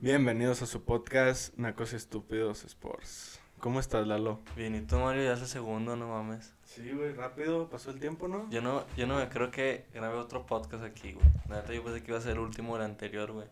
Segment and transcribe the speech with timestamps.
[0.00, 3.40] Bienvenidos a su podcast Nacos Estúpidos Sports.
[3.58, 4.38] ¿Cómo estás, Lalo?
[4.54, 6.54] Bien, y tú, Mario, ya es el segundo, no mames.
[6.62, 8.48] Sí, güey, rápido, pasó el tiempo, ¿no?
[8.48, 11.26] Yo no, yo no me creo que grabé otro podcast aquí, güey.
[11.48, 13.48] La neta, yo pensé que iba a ser el último del anterior, güey.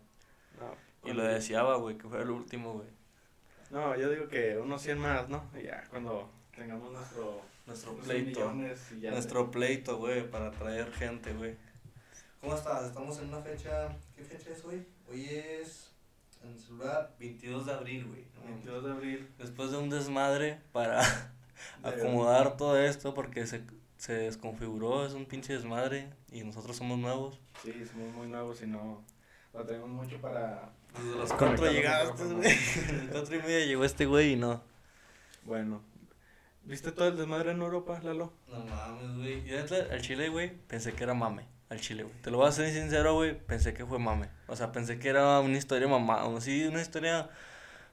[0.57, 2.87] No, Y lo deseaba, güey, que fuera el último, güey.
[3.69, 5.43] No, yo digo que unos 100 más, ¿no?
[5.59, 7.41] Y ya, cuando tengamos nuestro...
[7.65, 8.53] Nuestro pleito.
[8.95, 11.57] y ya Nuestro pleito, güey, para traer gente, güey.
[12.39, 12.85] ¿Cómo estás?
[12.85, 13.89] Estamos en una fecha...
[14.15, 14.87] ¿Qué fecha es hoy?
[15.11, 15.86] Hoy es...
[16.55, 18.25] Celular, 22 de abril, güey.
[18.35, 18.55] No mames.
[18.65, 19.29] 22 de abril.
[19.37, 21.01] Después de un desmadre para
[21.83, 23.63] acomodar todo esto porque se,
[23.97, 27.39] se desconfiguró, es un pinche desmadre y nosotros somos nuevos.
[27.63, 29.03] Sí, somos muy nuevos y no...
[29.53, 30.71] Lo tenemos mucho para...
[30.95, 32.35] Desde las Conectamos cuatro el llegaste, micrófono.
[32.37, 32.49] güey.
[33.05, 34.61] Las cuatro y media llegó este güey y no.
[35.43, 35.81] Bueno.
[36.63, 38.33] ¿Viste todo el desmadre en Europa, Lalo?
[38.47, 39.39] No mames, güey.
[39.47, 41.45] Y neta, al chile, güey, pensé que era mame.
[41.69, 42.15] Al chile, güey.
[42.21, 43.37] Te lo voy a ser sincero, güey.
[43.37, 44.29] Pensé que fue mame.
[44.47, 46.39] O sea, pensé que era una historia mamada.
[46.41, 47.29] Sí, una historia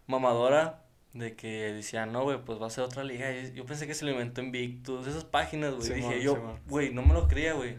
[0.07, 0.81] mamadora.
[1.13, 3.31] De que decían, no, güey, pues va a ser otra liga.
[3.55, 5.07] Yo pensé que se lo inventó Invictus.
[5.07, 5.93] Esas páginas, güey.
[5.93, 7.77] Dije yo, güey, no me lo creía, güey.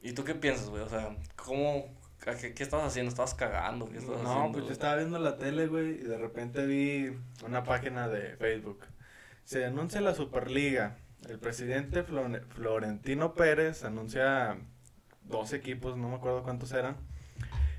[0.00, 0.82] ¿Y tú qué piensas, güey?
[0.82, 1.86] O sea, ¿cómo.
[2.40, 3.08] ¿Qué, qué estabas haciendo?
[3.10, 3.88] ¿Estabas cagando?
[3.90, 4.52] ¿Qué estabas No, haciendo?
[4.52, 8.84] pues yo estaba viendo la tele, güey, y de repente vi una página de Facebook.
[9.44, 10.96] Se anuncia la Superliga.
[11.28, 14.56] El presidente Flore- Florentino Pérez anuncia
[15.24, 16.96] dos equipos, no me acuerdo cuántos eran.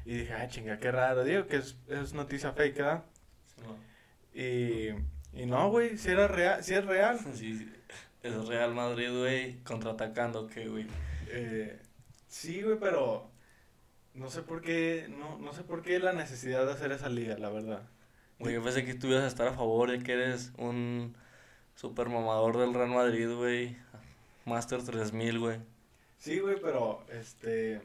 [0.06, 1.24] Y dije, ah, chinga, qué raro.
[1.24, 3.04] Digo que es, es noticia fake, ¿verdad?
[4.34, 4.90] Y,
[5.34, 7.20] y no, güey, si era real, si es real.
[7.34, 7.72] Sí, sí.
[8.24, 10.88] Es Real Madrid, güey, contraatacando, ¿qué, güey?
[11.28, 11.78] Eh,
[12.30, 13.30] sí, güey, pero
[14.14, 17.38] no sé por qué, no, no sé por qué la necesidad de hacer esa liga,
[17.38, 17.84] la verdad.
[18.40, 21.18] Güey, yo pensé que tú ibas a estar a favor de que eres un
[21.76, 23.76] super mamador del Real Madrid, güey.
[24.46, 25.60] Master 3000, güey.
[26.18, 27.82] Sí, güey, pero este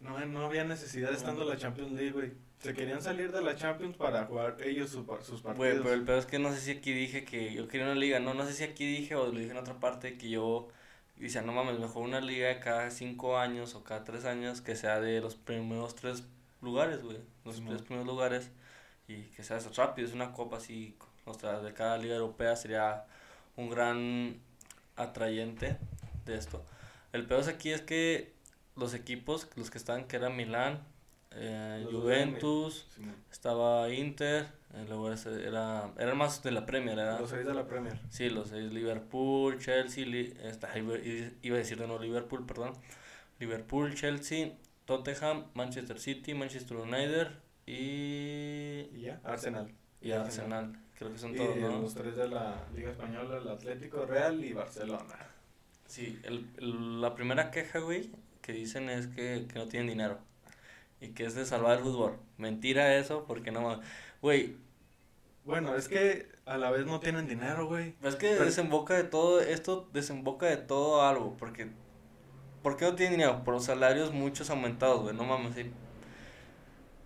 [0.00, 2.32] no, no había necesidad estando en la Champions League, güey.
[2.58, 5.58] Se querían salir de la Champions para jugar ellos sus, par- sus partidos.
[5.74, 7.94] Güey, pero el peor es que no sé si aquí dije que yo quería una
[7.94, 8.18] liga.
[8.18, 10.68] No, no sé si aquí dije o lo dije en otra parte que yo
[11.16, 14.74] decía, no mames, mejor una liga de cada cinco años o cada tres años que
[14.76, 16.24] sea de los primeros tres
[16.62, 17.18] lugares, güey.
[17.44, 17.74] Los Simón.
[17.74, 18.50] tres primeros lugares
[19.08, 20.08] y que sea rápido.
[20.08, 20.96] Es una copa así,
[21.26, 23.04] o sea, de cada liga europea sería
[23.56, 24.38] un gran
[24.96, 25.76] atrayente
[26.24, 26.64] de esto.
[27.12, 28.32] El peor es aquí es que
[28.76, 30.80] los equipos, los que están, que eran Milán,
[31.32, 32.86] eh, Juventus,
[33.30, 37.66] estaba Inter, eh, luego era, eran más de la Premier, era, Los seis de la
[37.66, 37.98] Premier.
[38.10, 42.72] sí, los seis, Liverpool, Chelsea, li- esta, iba, a decir de nuevo Liverpool, perdón,
[43.38, 44.52] Liverpool, Chelsea,
[44.86, 47.28] Tottenham, Manchester City, Manchester United
[47.66, 49.70] y, Y ya, Arsenal.
[50.00, 51.80] y Arsenal, creo que son Y todos, ¿no?
[51.82, 55.14] los tres de la Liga Española, el Atlético Real y Barcelona.
[55.86, 58.10] Sí, el, el- la primera queja, güey,
[58.42, 60.18] que dicen es que, que no tienen dinero.
[61.00, 62.16] Y que es de salvar el fútbol.
[62.38, 63.80] Mentira eso, porque no
[64.22, 64.56] Güey,
[65.44, 67.94] Bueno, es que a la vez no tienen dinero, güey.
[68.02, 71.36] es que Pero- desemboca de todo, esto desemboca de todo algo.
[71.38, 71.68] Porque,
[72.62, 73.44] ¿por qué no tienen dinero?
[73.44, 75.54] Por los salarios muchos aumentados, güey, no mames.
[75.54, 75.70] sí.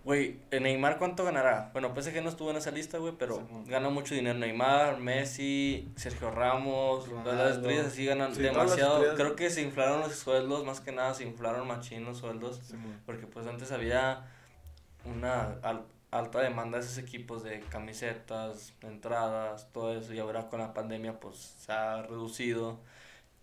[0.03, 1.69] Güey, ¿el Neymar cuánto ganará?
[1.73, 3.65] Bueno, PSG no estuvo en esa lista, güey, pero Simón.
[3.67, 4.39] gana mucho dinero.
[4.39, 9.15] Neymar, Messi, Sergio Ramos, todas las estrellas así ganan Sí, demasiado.
[9.15, 12.59] Creo que se inflaron los sueldos, más que nada se inflaron machín los sueldos.
[13.05, 14.25] Porque pues antes había
[15.05, 20.13] una al- alta demanda de esos equipos de camisetas, entradas, todo eso.
[20.15, 22.79] Y ahora con la pandemia pues se ha reducido.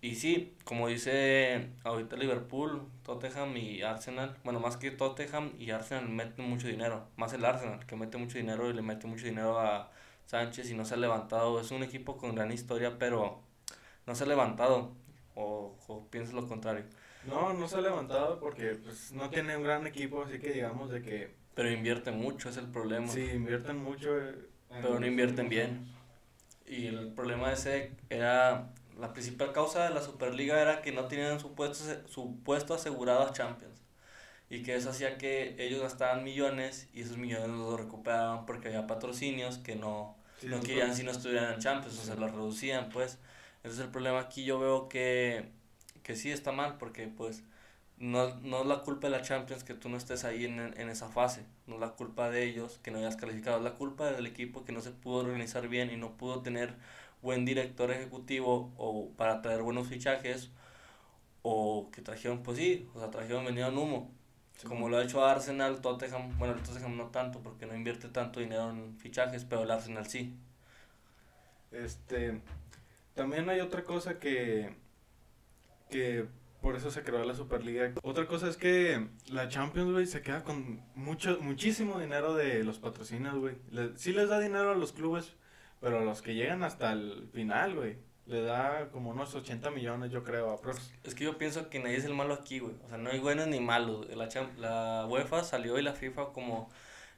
[0.01, 6.09] Y sí, como dice ahorita Liverpool, Tottenham y Arsenal, bueno, más que Tottenham y Arsenal
[6.09, 7.09] meten mucho dinero.
[7.17, 9.91] Más el Arsenal, que mete mucho dinero y le mete mucho dinero a
[10.27, 11.61] Sánchez y no se ha levantado.
[11.61, 13.43] Es un equipo con gran historia, pero
[14.07, 14.93] no se ha levantado.
[15.35, 16.85] O, o piensas lo contrario.
[17.27, 20.91] No, no se ha levantado porque pues no tiene un gran equipo, así que digamos
[20.91, 23.07] de que Pero invierte mucho, es el problema.
[23.09, 24.17] sí invierten mucho.
[24.19, 24.35] eh,
[24.71, 25.87] Pero no invierten bien.
[26.67, 31.41] Y el problema ese era, la principal causa de la Superliga era que no tenían
[31.41, 33.81] su puesto, su puesto asegurado a Champions.
[34.51, 38.87] Y que eso hacía que ellos gastaban millones y esos millones los recuperaban porque había
[38.87, 42.89] patrocinios que no, Sí, no querían si no estuvieran en Champions, o sea, los reducían,
[42.91, 43.19] pues.
[43.65, 45.51] Ese es el problema aquí, yo veo que,
[46.03, 47.43] que sí está mal, porque pues
[47.99, 50.89] no, no es la culpa de la Champions que tú no estés ahí en, en
[50.89, 54.11] esa fase, no es la culpa de ellos que no hayas calificado, es la culpa
[54.13, 56.77] del equipo que no se pudo organizar bien y no pudo tener
[57.23, 60.51] buen director ejecutivo o para traer buenos fichajes
[61.43, 64.11] o que trajeron, pues sí, o sea, trajeron vendieron humo.
[64.57, 64.67] Sí.
[64.67, 68.41] Como lo ha hecho Arsenal, Tottenham, bueno, el Tottenham no tanto porque no invierte tanto
[68.41, 70.35] dinero en fichajes, pero el Arsenal sí.
[71.71, 72.41] Este,
[73.15, 74.75] también hay otra cosa que,
[75.91, 76.27] que
[76.61, 77.93] Por eso se creó la Superliga.
[78.03, 82.79] Otra cosa es que la Champions, güey, se queda con mucho, muchísimo dinero de los
[82.79, 83.57] patrocinios, güey.
[83.71, 85.35] Le- sí les da dinero a los clubes,
[85.81, 87.97] pero a los que llegan hasta el final, güey,
[88.29, 90.93] le da como unos 80 millones, yo creo, aprox.
[91.03, 92.75] Es que yo pienso que nadie es el malo aquí, güey.
[92.85, 94.07] O sea, no hay buenos ni malos.
[94.15, 94.29] La,
[94.59, 96.69] la UEFA salió y la FIFA como...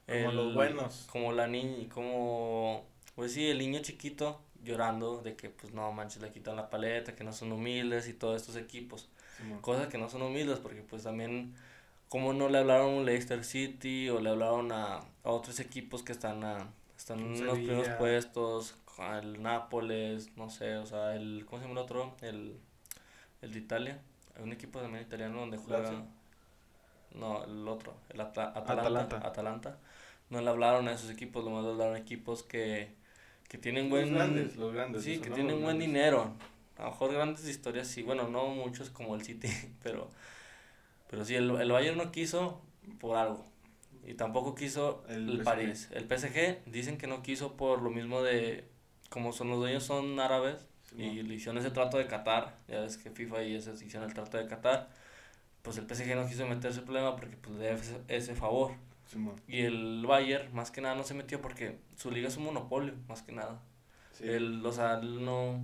[0.06, 1.08] Como los buenos.
[1.10, 2.86] Como la niña, como...
[3.16, 7.16] Pues sí, el niño chiquito llorando de que, pues no manches, le quitan la paleta,
[7.16, 9.10] que no son humildes y todos estos equipos.
[9.62, 11.54] Cosas que no son humildes porque pues también...
[12.08, 16.10] Como no le hablaron a Leicester City o le hablaron a, a otros equipos que
[16.10, 16.68] están, a,
[17.14, 18.76] están en los primeros puestos,
[19.22, 21.44] el Nápoles, no sé, o sea, el...
[21.46, 22.14] ¿Cómo se llama el otro?
[22.20, 22.58] El,
[23.42, 24.00] el de Italia.
[24.36, 26.04] Hay un equipo también italiano donde juega...
[27.14, 29.16] No, el otro, el Ata- Atalanta, Atalanta.
[29.26, 29.78] Atalanta.
[30.28, 32.94] No le hablaron a esos equipos, nomás le hablaron a equipos que,
[33.48, 34.02] que tienen buen...
[34.02, 35.02] Los grandes, los grandes.
[35.02, 35.86] Sí, que tienen buen grandes.
[35.88, 36.34] dinero.
[36.78, 39.48] A lo mejor grandes historias sí, bueno, no muchos como el City,
[39.82, 40.08] pero,
[41.10, 42.60] pero sí, el, el Bayern no quiso
[43.00, 43.44] por algo.
[44.06, 45.42] Y tampoco quiso El el.
[45.42, 45.88] París.
[45.92, 48.64] El PSG dicen que no quiso por lo mismo de,
[49.08, 50.66] como son los dueños son árabes,
[50.96, 54.14] y le hicieron ese trato de Qatar, ya ves que FIFA y ese hicieron el
[54.14, 54.88] trato de Qatar,
[55.62, 58.72] pues el PSG no quiso meter ese problema porque pues le debe ese, ese favor.
[59.48, 62.94] Y el Bayern más que nada no se metió porque su liga es un monopolio,
[63.08, 63.60] más que nada.
[64.12, 64.24] Sí.
[64.28, 65.60] Él, o sea, él no,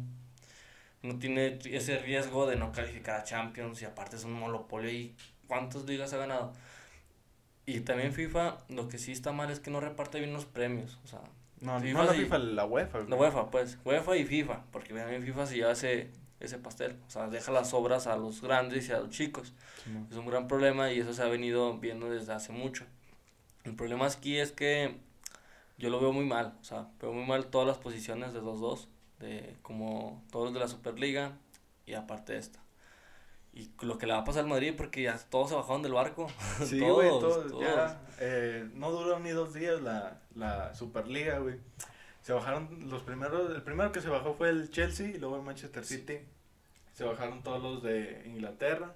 [1.02, 5.14] no tiene ese riesgo de no calificar a Champions y aparte es un monopolio y
[5.46, 6.52] cuántas ligas ha ganado.
[7.66, 10.98] Y también FIFA, lo que sí está mal es que no reparte bien los premios.
[11.04, 11.20] O sea,
[11.60, 12.18] No, FIFA no la sí.
[12.20, 12.98] FIFA, la UEFA.
[13.00, 13.16] la.
[13.16, 16.10] UEFA, pues, UEFA y FIFA, porque también FIFA se lleva ese,
[16.62, 16.96] pastel.
[17.06, 19.52] O sea, deja las obras a los grandes y a los chicos.
[20.10, 22.84] Es un gran problema y eso se ha venido viendo desde hace mucho.
[23.64, 24.96] El problema aquí es que
[25.76, 28.60] yo lo veo muy mal, o sea, veo muy mal todas las posiciones de los
[28.60, 31.32] dos, de como todos de la Superliga
[31.84, 32.60] y aparte esta.
[33.56, 35.94] Y lo que le va a pasar al Madrid porque ya todos se bajaron del
[35.94, 36.30] barco.
[36.62, 41.56] Sí, güey, Todos, ya, eh, no duró ni dos días la, la Superliga, güey.
[42.20, 45.42] Se bajaron los primeros, el primero que se bajó fue el Chelsea y luego el
[45.42, 46.18] Manchester City.
[46.92, 48.94] Se bajaron todos los de Inglaterra.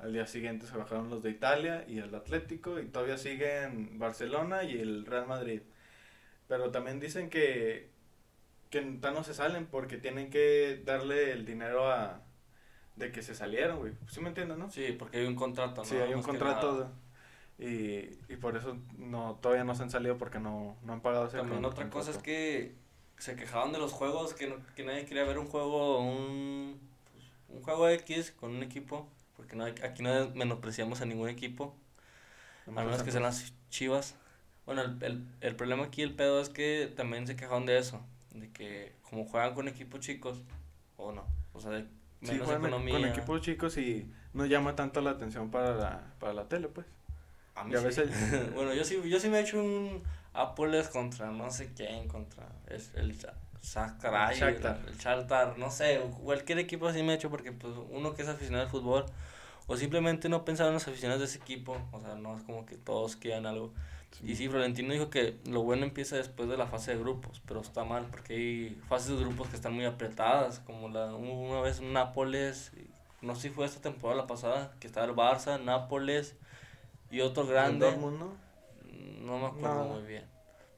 [0.00, 4.64] Al día siguiente se bajaron los de Italia y el Atlético y todavía siguen Barcelona
[4.64, 5.62] y el Real Madrid.
[6.48, 7.92] Pero también dicen que
[8.68, 12.22] que no se salen porque tienen que darle el dinero a
[12.96, 13.92] de que se salieron, güey.
[14.10, 14.70] ¿Sí me entiendes, no?
[14.70, 15.88] Sí, porque hay un contrato, ¿no?
[15.88, 16.90] Sí, hay un contrato
[17.58, 21.26] y, y por eso no todavía no se han salido porque no, no han pagado
[21.26, 22.24] ese También otra cosa es contrato.
[22.24, 22.74] que
[23.18, 26.80] se quejaban de los juegos, que, no- que nadie quería ver un juego, un,
[27.12, 27.24] pues,
[27.58, 29.06] un juego X con un equipo,
[29.36, 31.74] porque no aquí no menospreciamos a ningún equipo,
[32.66, 34.14] No a me menos que sean las chivas.
[34.66, 38.00] Bueno, el, el, el problema aquí, el pedo es que también se quejaron de eso,
[38.32, 40.40] de que como juegan con equipos chicos,
[40.96, 41.86] o no, o sea, de
[42.22, 42.94] Sí, menos juegan economía.
[42.94, 46.86] con equipos chicos y no llama tanto la atención para la, para la tele, pues.
[47.54, 48.02] A mí sí.
[48.54, 50.02] bueno, yo sí, yo sí me he hecho un
[50.34, 53.18] Apoles contra no sé quién, contra el El el
[54.98, 58.64] Shakhtar, no sé, cualquier equipo así me he hecho porque pues uno que es aficionado
[58.64, 59.04] al fútbol
[59.66, 62.66] o simplemente no pensaba en los aficionados de ese equipo, o sea, no es como
[62.66, 63.72] que todos quieran algo.
[64.22, 67.60] Y sí, Florentino dijo que lo bueno empieza después de la fase de grupos, pero
[67.60, 71.80] está mal porque hay fases de grupos que están muy apretadas, como la una vez
[71.80, 72.72] Nápoles,
[73.20, 76.36] no sé si fue esta temporada la pasada, que estaba el Barça, Nápoles
[77.10, 77.86] y otro El grande.
[77.86, 78.36] Dortmund, ¿no?
[79.20, 79.94] No me acuerdo No.
[79.94, 80.24] muy bien.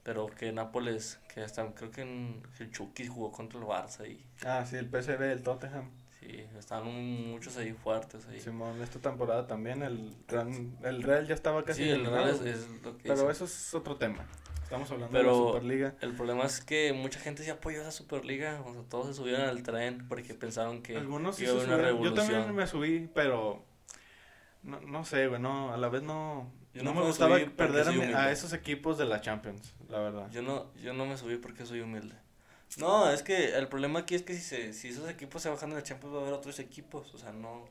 [0.03, 4.25] Pero que Nápoles, que hasta creo que en el Chucky jugó contra el Barça y
[4.45, 5.91] Ah, sí, el PSV, el Tottenham.
[6.25, 8.39] Sí, están un- muchos ahí fuertes ahí.
[8.39, 12.41] Sí, Simón, esta temporada también el, Gran- el Real ya estaba casi el Real es,
[12.41, 13.31] es lo que Pero dice.
[13.33, 14.25] eso es otro tema.
[14.63, 15.95] Estamos hablando Pero- de la Superliga.
[16.01, 19.43] El problema es que mucha gente sí apoyó esa Superliga, o sea, todos se subieron
[19.43, 21.99] al tren porque pensaron que Algunos sí iba a se haber una subieron.
[21.99, 22.37] Yo revolución.
[22.39, 23.63] también me subí, pero
[24.63, 27.87] no, no sé, güey, no, a la vez no, Yo no no me gustaba perder
[28.15, 30.31] a, a esos equipos de la Champions, la verdad.
[30.31, 32.17] Yo no, yo no me subí porque soy humilde.
[32.79, 35.71] No, es que el problema aquí es que si, se, si esos equipos se bajan
[35.71, 37.69] de la Champions va a haber otros equipos, o sea, no...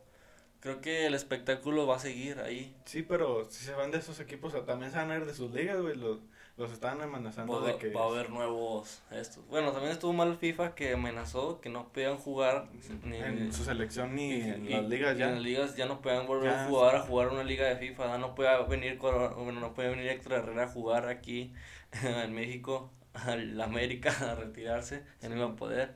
[0.59, 2.73] Creo que el espectáculo va a seguir ahí.
[2.85, 5.51] Sí, pero si se van de esos equipos, también se van a ir de sus
[5.51, 6.19] ligas, güey, los,
[6.55, 7.89] los están amenazando Va, de que...
[7.89, 9.45] va a haber nuevos estos.
[9.47, 12.69] Bueno, también estuvo mal FIFA que amenazó que no podían jugar
[13.03, 15.27] ni en su selección ni en las ligas ya.
[15.27, 17.75] En las ligas ya no podían volver Ya, a jugar a jugar una liga de
[17.75, 21.53] FIFA, no puede venir bueno, no puede venir Héctor Herrera a jugar aquí
[22.03, 25.95] en México al América a retirarse, ya no iba a poder.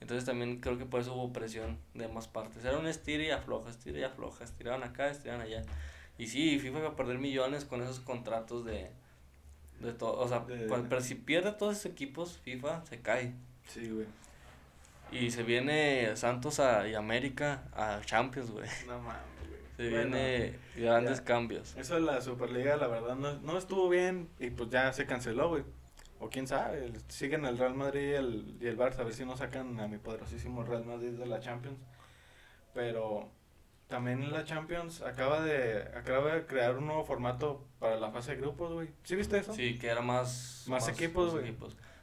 [0.00, 2.64] Entonces también creo que por eso hubo presión de ambas partes.
[2.64, 5.62] Era un estira y afloja, estira y afloja, estiraban acá, estiraban allá.
[6.18, 8.90] Y sí, FIFA iba a perder millones con esos contratos de
[9.80, 13.34] de todo, o sea, De- cuan- pero si pierde todos esos equipos, FIFA se cae.
[13.68, 14.06] Sí, güey.
[15.12, 18.66] Y se viene Santos a, y América a Champions, güey.
[18.86, 19.60] No mames, güey.
[19.76, 21.24] Se Bueno, viene grandes ya.
[21.24, 21.76] cambios.
[21.76, 25.50] Eso de la Superliga, la verdad, no, no estuvo bien y pues ya se canceló,
[25.50, 25.62] güey.
[26.18, 29.26] O quién sabe, siguen el Real Madrid y el, y el Barça, a ver si
[29.26, 31.78] no sacan a mi poderosísimo Real Madrid de la Champions.
[32.72, 33.30] Pero
[33.88, 38.40] también la Champions acaba de, acaba de crear un nuevo formato para la fase de
[38.40, 38.88] grupos, güey.
[39.04, 39.52] ¿Sí viste eso?
[39.52, 40.64] Sí, que era más...
[40.68, 41.54] Más equipos, güey.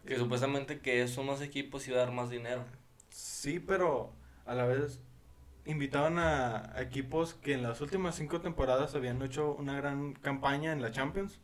[0.05, 2.63] Que supuestamente que son más equipos iba a dar más dinero.
[3.10, 4.13] Sí, pero
[4.46, 5.00] a la vez
[5.65, 10.72] invitaban a, a equipos que en las últimas cinco temporadas habían hecho una gran campaña
[10.72, 11.39] en la Champions.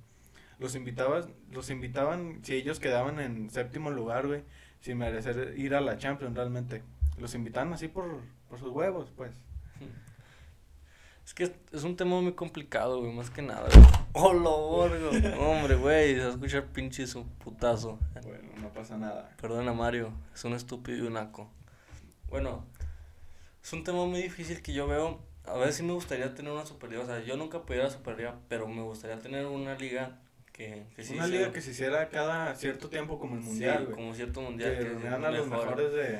[0.59, 4.43] Los invitabas, los invitaban si ellos quedaban en séptimo lugar, güey,
[4.81, 6.83] sin merecer ir a la Champions realmente.
[7.17, 9.31] Los invitaban así por, por sus huevos, pues.
[11.25, 13.67] Es que es- es un tema muy complicado, güey, más que nada.
[13.71, 13.85] güey.
[14.13, 15.09] ¡Oh, lo borgo!
[15.39, 17.99] Hombre, güey, se va a escuchar pinche su putazo.
[18.23, 19.29] Bueno, no pasa nada.
[19.39, 21.49] Perdona, Mario, es un estúpido y un naco.
[22.29, 22.65] Bueno,
[23.63, 25.19] es un tema muy difícil que yo veo.
[25.45, 27.03] A ver si me gustaría tener una Superliga.
[27.03, 30.19] O sea, yo nunca la Superliga, pero me gustaría tener una liga
[30.59, 33.47] que, que sí una sea- liga que se hiciera cada cierto tiempo como el sí,
[33.49, 34.77] mundial, como cierto mundial.
[34.77, 35.69] que reunieran a los mejore.
[35.69, 36.19] mejores de...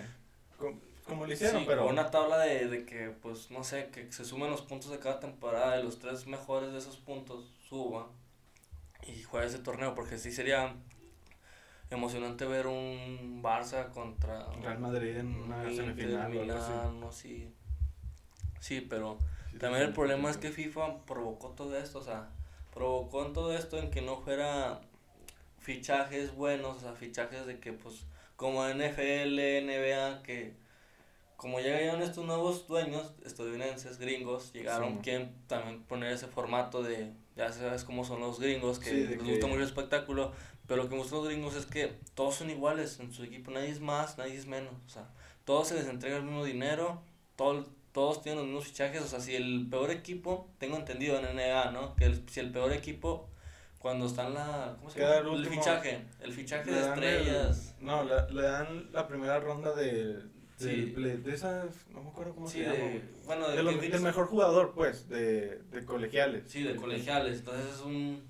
[0.57, 1.87] com- Como lo hicieron, Sí, pero...
[1.87, 5.19] una tabla de, de que, pues, no sé, que se sumen los puntos de cada
[5.19, 8.05] temporada y los tres mejores de esos puntos suban
[9.05, 10.73] y juegue ese torneo, porque sí sería
[11.89, 16.71] emocionante ver un Barça contra Real Madrid en una semifinal o algo así.
[16.71, 17.53] Milán, o así.
[18.61, 19.17] Sí, pero
[19.51, 20.41] Sí, también el sí, problema es sí.
[20.41, 22.29] que FIFA provocó todo esto, o sea,
[22.73, 24.81] provocó en todo esto en que no fuera
[25.57, 30.53] fichajes buenos, o sea, fichajes de que pues como NFL, NBA, que
[31.35, 34.99] como llegaron estos nuevos dueños estadounidenses, gringos, llegaron, Sí.
[35.03, 39.17] quieren también poner ese formato de, ya sabes cómo son los gringos, que Sí, les
[39.17, 40.33] que- gusta mucho el espectáculo,
[40.67, 43.69] pero lo que gustan los gringos es que todos son iguales en su equipo, nadie
[43.69, 45.07] es más, nadie es menos, o sea,
[45.45, 47.01] todos se les entrega el mismo dinero,
[47.37, 47.65] todo,
[47.99, 51.71] todos tienen los mismos fichajes, o sea, si el peor equipo, tengo entendido en NBA,
[51.71, 51.95] ¿no?
[51.97, 53.27] Que el- si el peor equipo,
[53.77, 55.15] cuando está en la, ¿cómo se llama?
[55.35, 57.75] el fichaje, el fichaje de el- estrellas.
[57.81, 60.17] no, le, le dan la primera ronda de.
[60.55, 60.67] Sí.
[60.67, 61.65] del play- de esas.
[61.91, 62.75] No me acuerdo cómo Sí, se llama.
[62.75, 66.43] de, bueno, De de, lo- que del mejor jugador, pues, de, de colegiales.
[66.47, 67.39] Sí, de colegiales.
[67.39, 68.21] Entonces es un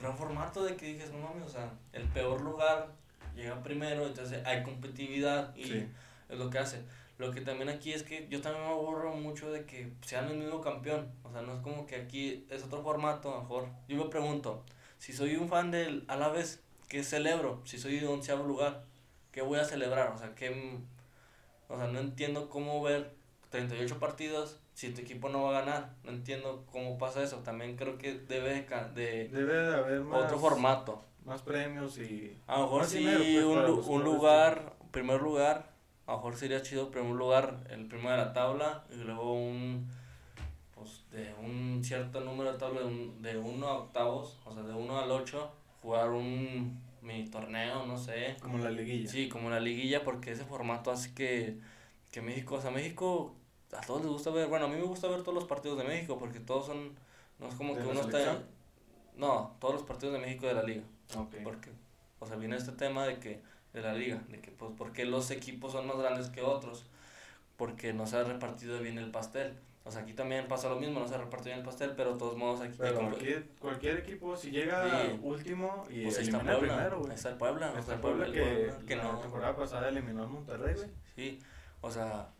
[0.00, 2.88] gran formato de que dices, no mames, o sea, el peor lugar
[3.36, 5.86] llega primero, entonces hay competitividad y Sí.
[6.30, 6.80] es lo que hace.
[7.18, 10.38] Lo que también aquí es que yo también me aburro mucho de que sean el
[10.38, 11.12] mismo campeón.
[11.22, 13.68] O sea, no es como que aquí es otro formato, a lo mejor.
[13.88, 14.64] Yo me pregunto,
[14.98, 17.60] si soy un fan del Alavés, ¿qué celebro?
[17.64, 18.84] Si soy de onceavo lugar,
[19.30, 20.12] ¿qué voy a celebrar?
[20.12, 20.78] O sea, ¿qué,
[21.68, 23.14] o sea, no entiendo cómo ver
[23.50, 25.94] 38 partidos si tu equipo no va a ganar.
[26.02, 27.38] No entiendo cómo pasa eso.
[27.38, 30.24] También creo que debe de, de Debe de haber más.
[30.24, 31.04] otro formato.
[31.24, 32.36] Más premios y.
[32.46, 35.73] A lo mejor sí, pues, un, un lugar, primer lugar,
[36.06, 39.88] a lo mejor sería chido primer lugar, el primero de la tabla, y luego un,
[40.74, 44.62] pues, de un cierto número de tabla, de, un, de uno a octavos, o sea,
[44.62, 48.36] de uno al ocho, jugar un mini torneo, no sé.
[48.40, 49.10] Como la liguilla.
[49.10, 51.58] Sí, como la liguilla, porque ese formato hace que,
[52.10, 53.34] que México, o sea, México,
[53.72, 55.84] a todos les gusta ver, bueno, a mí me gusta ver todos los partidos de
[55.84, 56.92] México, porque todos son,
[57.38, 58.42] no es como ¿De que uno está...
[59.16, 60.82] No, todos los partidos de México de la liga.
[61.16, 61.36] Ok.
[61.44, 61.70] Porque,
[62.18, 63.40] o sea, viene este tema de que,
[63.74, 66.86] de la liga, de que, pues, ¿por qué los equipos son más grandes que otros?
[67.58, 69.54] Porque no se ha repartido bien el pastel.
[69.86, 72.12] O sea, aquí también pasa lo mismo, no se ha repartido bien el pastel, pero
[72.14, 72.74] de todos modos aquí...
[72.78, 75.18] Pero aquí cualquier equipo, si llega Sí.
[75.22, 77.12] último y pues elimina el Puebla, primero, güey.
[77.14, 79.18] está el Puebla, Está el Puebla el que, Puebla que la no...
[79.18, 80.88] temporada pasada eliminó al Monterrey, güey.
[81.14, 81.38] Sí,
[81.82, 82.30] o sea,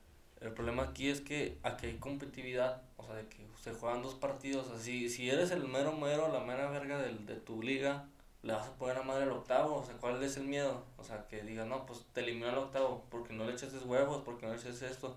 [0.41, 4.14] el problema aquí es que aquí hay competitividad, o sea, de que se juegan dos
[4.14, 8.07] partidos, así, si eres el mero mero, la mera verga del, de tu liga,
[8.44, 10.84] le vas a poner a madre el octavo, o sea, ¿cuál es el miedo?
[10.98, 14.22] O sea, que digas, no, pues te elimino al octavo, porque no le eches huevos,
[14.24, 15.16] porque no le eches esto,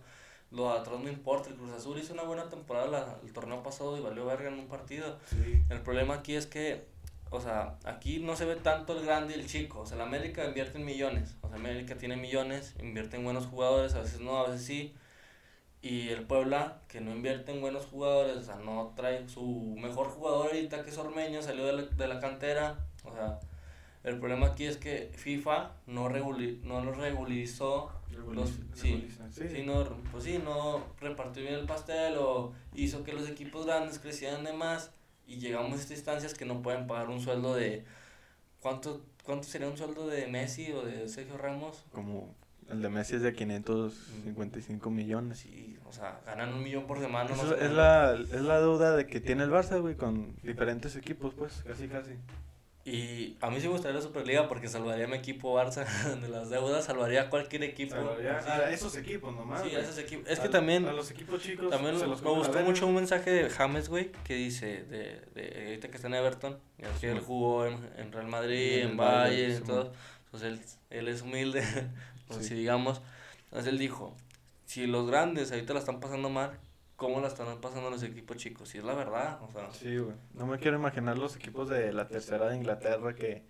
[0.51, 3.61] lo de atrás no importa, el Cruz Azul hizo una buena temporada la- el torneo
[3.63, 5.61] pasado y valió verga en un partido, Sí.
[5.69, 6.87] el problema aquí es que,
[7.29, 9.81] o sea, aquí no se ve tanto el grande y el chico.
[9.81, 11.35] O sea, la América invierte en millones.
[11.41, 14.95] O sea, América tiene millones, invierte en buenos jugadores, a veces no, a veces sí.
[15.81, 20.07] Y el Puebla, que no invierte en buenos jugadores, o sea, no trae su mejor
[20.07, 22.79] jugador ahorita que es Ormeño, salió de la, de la cantera.
[23.07, 23.39] O sea,
[24.03, 27.91] el problema aquí es que FIFA no, reguli no lo regulizó
[28.33, 29.49] los, sí, sí.
[29.49, 33.99] sí, no, pues sí, no repartió bien el pastel o hizo que los equipos grandes
[33.99, 34.91] crecieran de más
[35.27, 37.85] y llegamos a estas instancias que no pueden pagar un sueldo de
[38.61, 41.85] ¿cuánto, cuánto sería un sueldo de Messi o de Sergio Ramos?
[41.91, 42.33] Como
[42.69, 45.39] el de Messi es de 555 millones.
[45.39, 47.29] Sí, o sea, ganan un millón por semana.
[47.31, 51.33] Eso es, la, es la deuda de que tiene el Barça, güey, con diferentes equipos,
[51.33, 52.11] pues, casi, casi.
[52.89, 55.83] Y a mí sí me gustaría la Superliga porque salvaría a mi equipo Barça
[56.21, 57.95] de las deudas, salvaría a cualquier equipo.
[57.95, 59.61] Salvaría a esos equipos nomás.
[59.61, 60.25] Sí, a esos equipos.
[60.29, 61.69] Es A- que también, A los equipos chicos.
[61.69, 65.89] también se me gustó mucho un mensaje de James, güey, que dice, de, de ahorita
[65.89, 69.55] que está en Everton, ya que él jugó en, en Real Madrid, En en, y
[69.57, 69.91] sí, todo.
[70.25, 70.61] Entonces él,
[70.99, 71.63] él es humilde,
[72.27, 72.45] pues, Sí.
[72.49, 73.01] si digamos.
[73.45, 74.15] Entonces él dijo,
[74.65, 76.57] si los grandes ahorita la están pasando mal,
[76.97, 78.75] ¿cómo la están pasando los equipos chicos?
[78.75, 79.71] Y es la verdad, o sea.
[79.71, 80.15] Sí, güey.
[80.33, 83.43] No me quiero imaginar los equipos de la tercera de Inglaterra que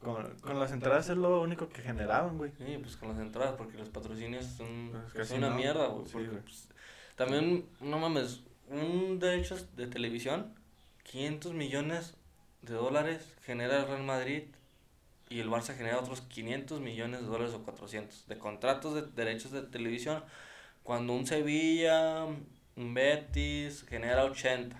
[0.00, 2.50] con, con las entradas es lo único que generaban, güey.
[2.58, 5.56] Sí, pues con las entradas, porque los patrocinios son, Pues son una no.
[5.56, 6.06] mierda, güey.
[6.06, 6.68] Sí, porque, pues,
[7.14, 10.54] también, no mames, un derecho de televisión,
[11.04, 12.14] 500 millones
[12.62, 14.44] de dólares genera el Real Madrid
[15.30, 19.50] y el Barça genera otros 500 millones de dólares o 400 de contratos de derechos
[19.52, 20.22] de televisión,
[20.84, 22.26] cuando un Sevilla,
[22.78, 24.76] un Betis genera 80.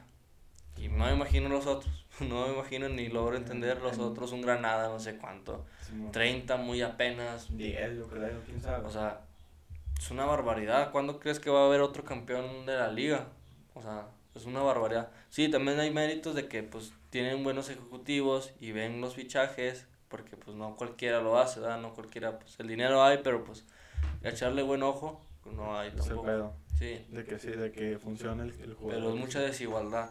[0.78, 4.40] Y no me imagino los otros, no me imagino ni logro entender los otros, un
[4.40, 5.66] Granada, no sé cuánto.
[5.82, 6.12] Simón.
[6.12, 7.54] 30 muy apenas.
[7.56, 8.86] 10, yo creo, quién sabe.
[8.86, 9.22] O sea,
[9.98, 10.92] es una barbaridad.
[10.92, 13.26] ¿Cuándo crees que va a haber otro campeón de la liga?
[13.74, 15.10] O sea, es una barbaridad.
[15.30, 20.36] Sí, también hay méritos de que pues tienen buenos ejecutivos y ven los fichajes, porque
[20.36, 21.80] pues no cualquiera lo hace, ¿verdad?
[21.80, 23.64] No cualquiera, pues el dinero hay, pero pues
[24.22, 26.54] echarle buen ojo, no hay tampoco.
[26.78, 28.90] Sí, De que sí, de que funcione el, el juego.
[28.90, 30.10] pero es mucha desigualdad,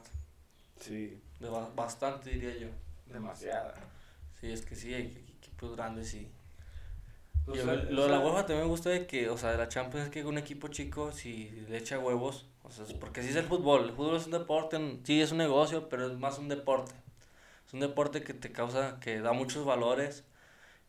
[0.79, 2.67] Sí, de ba- bastante diría yo.
[3.11, 3.73] demasiada.
[4.39, 5.05] Sí, es que sí, hay
[5.39, 6.27] equipos grandes y...
[7.49, 9.69] O sea, lo de la UEFA también me gusta de que, o sea, de la
[9.69, 13.29] Champions es que un equipo chico, si le echa huevos, o sea, es porque sí
[13.29, 16.39] es el fútbol, el fútbol es un deporte, sí es un negocio, pero es más
[16.39, 16.91] un deporte.
[17.67, 20.25] Es un deporte que te causa, que da muchos valores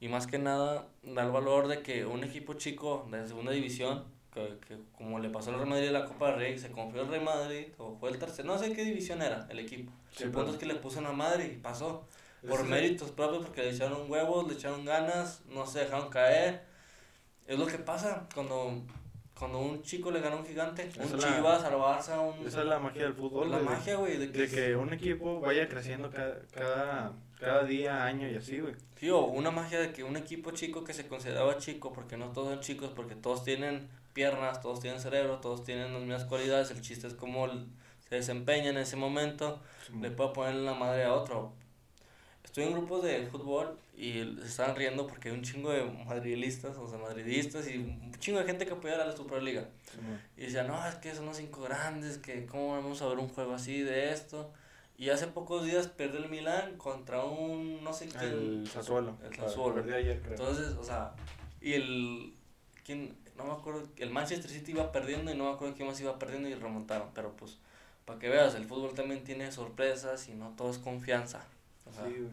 [0.01, 4.05] y más que nada da el valor de que un equipo chico de segunda división,
[4.33, 7.03] que, que como le pasó al Real Madrid en la Copa del Rey, se confió
[7.03, 9.93] el Real Madrid o fue el tercer, no sé qué división era el equipo.
[10.13, 12.07] Sí, el punto es que le puso una madre y pasó
[12.49, 16.63] por méritos propios, porque le echaron huevos, le echaron ganas, no se dejaron caer.
[17.47, 18.83] Es lo que pasa cuando,
[19.37, 22.47] cuando un chico le gana a un gigante, Esa un la- Chivas, al Barça, un...
[22.47, 23.51] Esa es la magia del fútbol.
[23.51, 24.39] la güey, de- magia, güey, de que...
[24.39, 28.75] De que un equipo vaya creciendo cada, cada, cada día, año y así, güey.
[28.97, 32.27] Sí, o una magia de que un equipo chico que se consideraba chico, porque no
[32.33, 36.73] todos son chicos, porque todos tienen piernas, todos tienen cerebro, todos tienen las mismas cualidades,
[36.73, 37.47] el chiste es cómo
[38.09, 39.63] se desempeña en ese momento,
[40.01, 41.53] le puedo poner la madre a otro.
[42.43, 46.77] Estoy en grupos de fútbol y se están riendo porque hay un chingo de madridistas,
[46.79, 49.69] o sea, madridistas y un chingo de gente que apoya a la Superliga.
[49.89, 50.21] Simón.
[50.37, 53.29] Y decían, no, es que son los cinco grandes, que cómo vamos a ver un
[53.29, 54.53] juego así de esto.
[54.97, 58.33] Y hace pocos días perdió el Milan contra un no sé quién.
[58.33, 59.17] El Sassuolo.
[59.23, 59.77] El Sassuolo.
[59.77, 60.33] Perdí ayer, creo.
[60.33, 61.13] Entonces, o sea,
[61.61, 62.35] y el.
[62.85, 63.17] ¿Quién?
[63.39, 63.89] No me acuerdo.
[63.97, 67.09] El Manchester City iba perdiendo y no me acuerdo quién más iba perdiendo y remontaron.
[67.15, 67.57] Pero pues,
[68.05, 71.45] para que veas, el fútbol también tiene sorpresas y no todo es confianza.
[71.87, 72.29] O sea, Sí.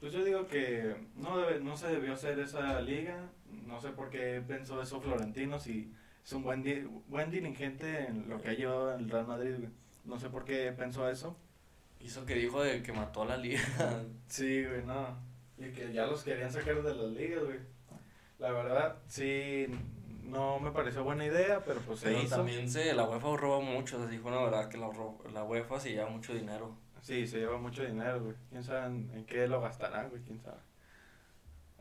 [0.00, 3.28] Pues yo digo que no, debe, no se debió hacer esa liga.
[3.66, 5.58] No sé por qué pensó eso Florentino.
[5.60, 5.92] Si
[6.24, 9.68] es un buen, di- buen dirigente en lo que ha llevado el Real Madrid, güey.
[10.06, 11.36] No sé por qué pensó eso.
[12.00, 13.60] hizo que dijo de que mató a la liga.
[14.26, 15.18] Sí, güey, no.
[15.58, 17.58] Y que ya los querían sacar de las ligas, güey.
[18.38, 19.66] La verdad, sí,
[20.24, 22.36] no me pareció buena idea, pero pues se Pero hizo.
[22.36, 23.96] también se, la UEFA roba mucho.
[23.96, 24.88] O sea, dijo una verdad que la,
[25.32, 26.76] la UEFA se lleva mucho dinero.
[27.02, 28.34] Sí, se lleva mucho dinero, güey.
[28.50, 30.22] ¿Quién sabe en, qué lo gastarán, güey?
[30.22, 30.58] ¿Quién sabe?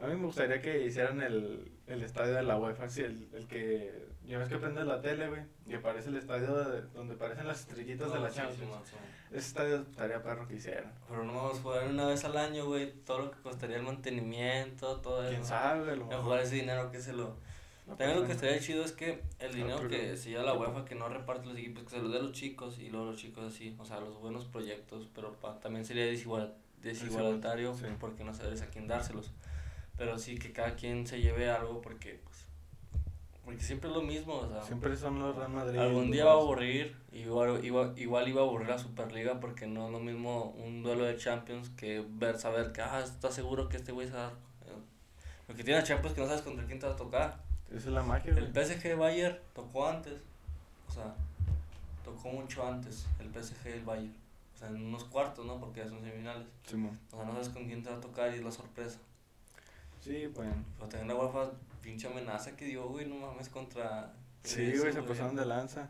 [0.01, 3.47] A mí me gustaría que hicieran el, el estadio de la UEFA, así, el, el
[3.47, 4.07] que...
[4.23, 7.61] Ya ves que prendes la tele, güey, y aparece el estadio de- donde aparecen las
[7.61, 8.71] estrellitas de No, la sí, Champions.
[8.85, 8.95] sí, sí.
[9.35, 10.93] Ese estadio estaría perro que hicieran.
[11.09, 12.91] Pero no vamos a jugar una vez al año, güey.
[13.05, 15.31] Todo lo que costaría el mantenimiento, todo eso.
[15.31, 15.95] ¿Quién sabe?
[15.97, 17.37] Lo A jugar ese dinero que se lo.
[17.97, 20.95] También lo que estaría chido es que el dinero que se lleva la UEFA, que
[20.95, 23.43] no reparte los equipos, que se los dé a los chicos y luego los chicos
[23.53, 27.85] así, o sea, los buenos proyectos, pero pa- también sería desigual, desigualatario Sí.
[27.99, 29.31] porque no sabes a quién dárselos.
[29.97, 32.45] Pero sí que cada quien se lleve algo porque, pues,
[33.43, 35.79] porque siempre es lo mismo, o sea, Siempre son los Real Madrid.
[35.79, 39.87] algún día va a aburrir, igual, igual, igual iba a aburrir la Superliga porque no
[39.87, 43.77] es lo mismo un duelo de Champions que ver, saber que, ah, está seguro que
[43.77, 44.33] este güey se va a dar.
[45.47, 47.48] Lo que tiene a Champions que no sabes contra quién te va a tocar.
[47.69, 48.53] Esa es la magia, El.
[48.53, 50.13] PSG Bayern tocó antes.
[50.87, 51.15] O sea,
[52.03, 54.15] tocó mucho antes el PSG y el Bayern.
[54.55, 55.59] O sea, en unos cuartos, ¿no?
[55.59, 56.47] Porque ya son semifinales.
[56.65, 56.99] Simón.
[57.11, 58.99] O sea, no sabes con quién te va a tocar y es la sorpresa.
[60.01, 60.49] Sí, pues.
[60.77, 61.51] Pero también la UEFA,
[61.81, 64.13] pinche amenaza que dio, güey, no mames, contra.
[64.43, 65.89] Sí, eso, güey, se pasaron de lanza.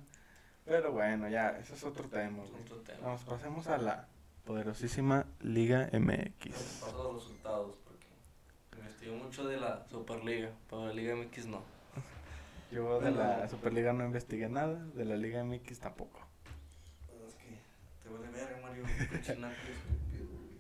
[0.65, 2.61] Pero bueno, ya, ese es otro tema, güey.
[2.61, 2.99] otro tema.
[3.01, 4.07] Vamos, pasemos a la
[4.45, 6.79] poderosísima Liga MX.
[6.81, 7.75] Paso los resultados,
[9.09, 11.61] investigué mucho de la Superliga, pero la Liga MX no.
[12.71, 13.47] Yo de la.
[13.49, 16.19] Superliga no investigué nada, de la Liga MX tampoco.
[17.27, 17.59] Es que
[18.03, 18.83] te vale verga, Mario.
[18.85, 20.59] estúpido, güey.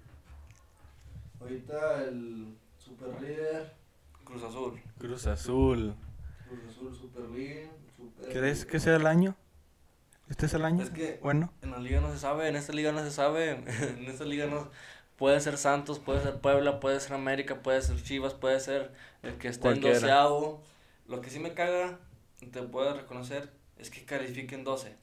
[1.39, 3.73] Ahorita el super líder.
[4.23, 4.81] Cruz Azul.
[4.97, 5.95] Cruz Azul.
[6.47, 7.69] Cruz Azul, super líder.
[7.95, 9.35] Super ¿Crees que sea el año?
[10.29, 10.83] ¿Este es el año?
[10.83, 13.51] Es que Bueno, en la liga no se sabe, en esta liga no se sabe.
[13.97, 14.69] en esta liga no.
[15.19, 19.37] Puede ser Santos, puede ser Puebla, puede ser América, puede ser Chivas, puede ser el
[19.37, 19.95] que esté Cualquiera.
[19.95, 20.63] en doceavo.
[21.07, 21.99] Lo que sí me caga,
[22.51, 24.95] te puedo reconocer, es que califiquen 12.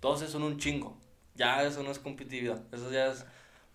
[0.00, 0.96] 12 son un chingo.
[1.34, 3.24] Ya eso no es competitividad, eso ya es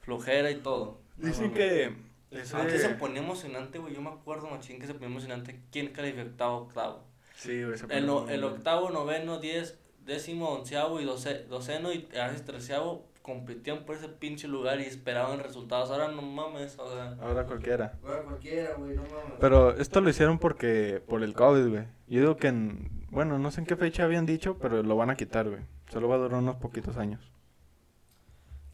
[0.01, 0.99] flojera y todo.
[1.17, 1.93] dicen que...
[2.31, 3.93] ese- Antes se ponía emocionante, güey.
[3.93, 5.59] Yo me acuerdo, machín, que se ponía emocionante.
[5.71, 7.03] ¿Quién calificó octavo?
[7.35, 8.53] Sí, güey, se El, no- muy el bien.
[8.53, 14.09] octavo, noveno, diez, décimo, onceavo y doce, doceno y a veces treceavo competían por ese
[14.09, 15.91] pinche lugar y esperaban resultados.
[15.91, 17.15] Ahora no mames, o sea.
[17.21, 17.93] Ahora cualquiera.
[18.01, 19.37] Juega cualquiera, güey, no mames.
[19.39, 21.83] Pero esto lo hicieron porque por el COVID, güey.
[22.07, 25.11] Yo digo que en, bueno, no sé en qué fecha habían dicho, pero lo van
[25.11, 25.61] a quitar, güey.
[25.89, 27.31] Solo va a durar unos poquitos años.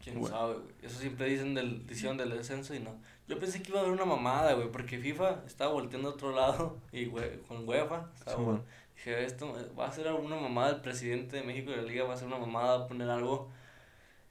[0.02, 0.36] Quién Bueno.
[0.36, 0.74] sabe, güey.
[0.82, 2.96] Eso siempre dicen del, decían del descenso y no.
[3.28, 6.32] Yo pensé que iba a haber una mamada, güey, porque FIFA estaba volteando a otro
[6.32, 8.10] lado y güey, con UEFA.
[8.14, 8.62] estaba Sí, man.
[8.94, 12.14] Dije, esto va a ser alguna mamada el presidente de México y la liga, va
[12.14, 13.50] a ser una mamada, va a poner algo.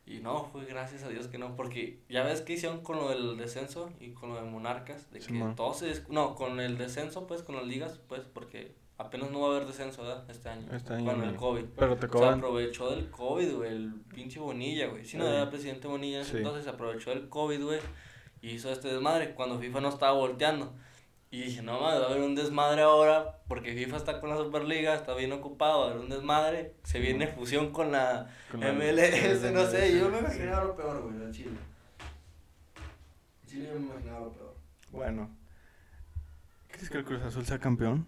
[0.07, 3.09] Y no, fue gracias a Dios que no, porque ya ves que hicieron con lo
[3.09, 5.55] del descenso y con lo de Monarcas, de Sí, que man.
[5.55, 5.87] todo se...
[5.87, 9.55] des- No, con el descenso, pues, con las ligas, pues, porque apenas no va a
[9.55, 10.29] haber descenso, ¿verdad?
[10.29, 10.67] Este año.
[10.71, 11.63] Este año Con el COVID.
[11.75, 12.35] Pero te Se cobran.
[12.37, 15.03] aprovechó del COVID, güey, el pinche Bonilla, güey.
[15.05, 16.37] Si no era presidente Bonilla Sí.
[16.37, 17.79] entonces, se aprovechó del COVID, güey,
[18.41, 20.71] y hizo este desmadre cuando FIFA no estaba volteando.
[21.31, 24.37] Y dije, no mames, va a haber un desmadre ahora, porque FIFA está con la
[24.37, 26.75] Superliga, está bien ocupado, va a haber un desmadre.
[26.83, 30.63] Se viene fusión con la con la- MLS, no sé, yo me imaginaba.
[30.63, 31.57] lo peor, güey, en Chile.
[33.43, 34.55] En Chile yo me imaginaba lo peor.
[34.91, 35.29] Bueno.
[36.69, 38.07] ¿Crees que el Cruz Azul sea campeón?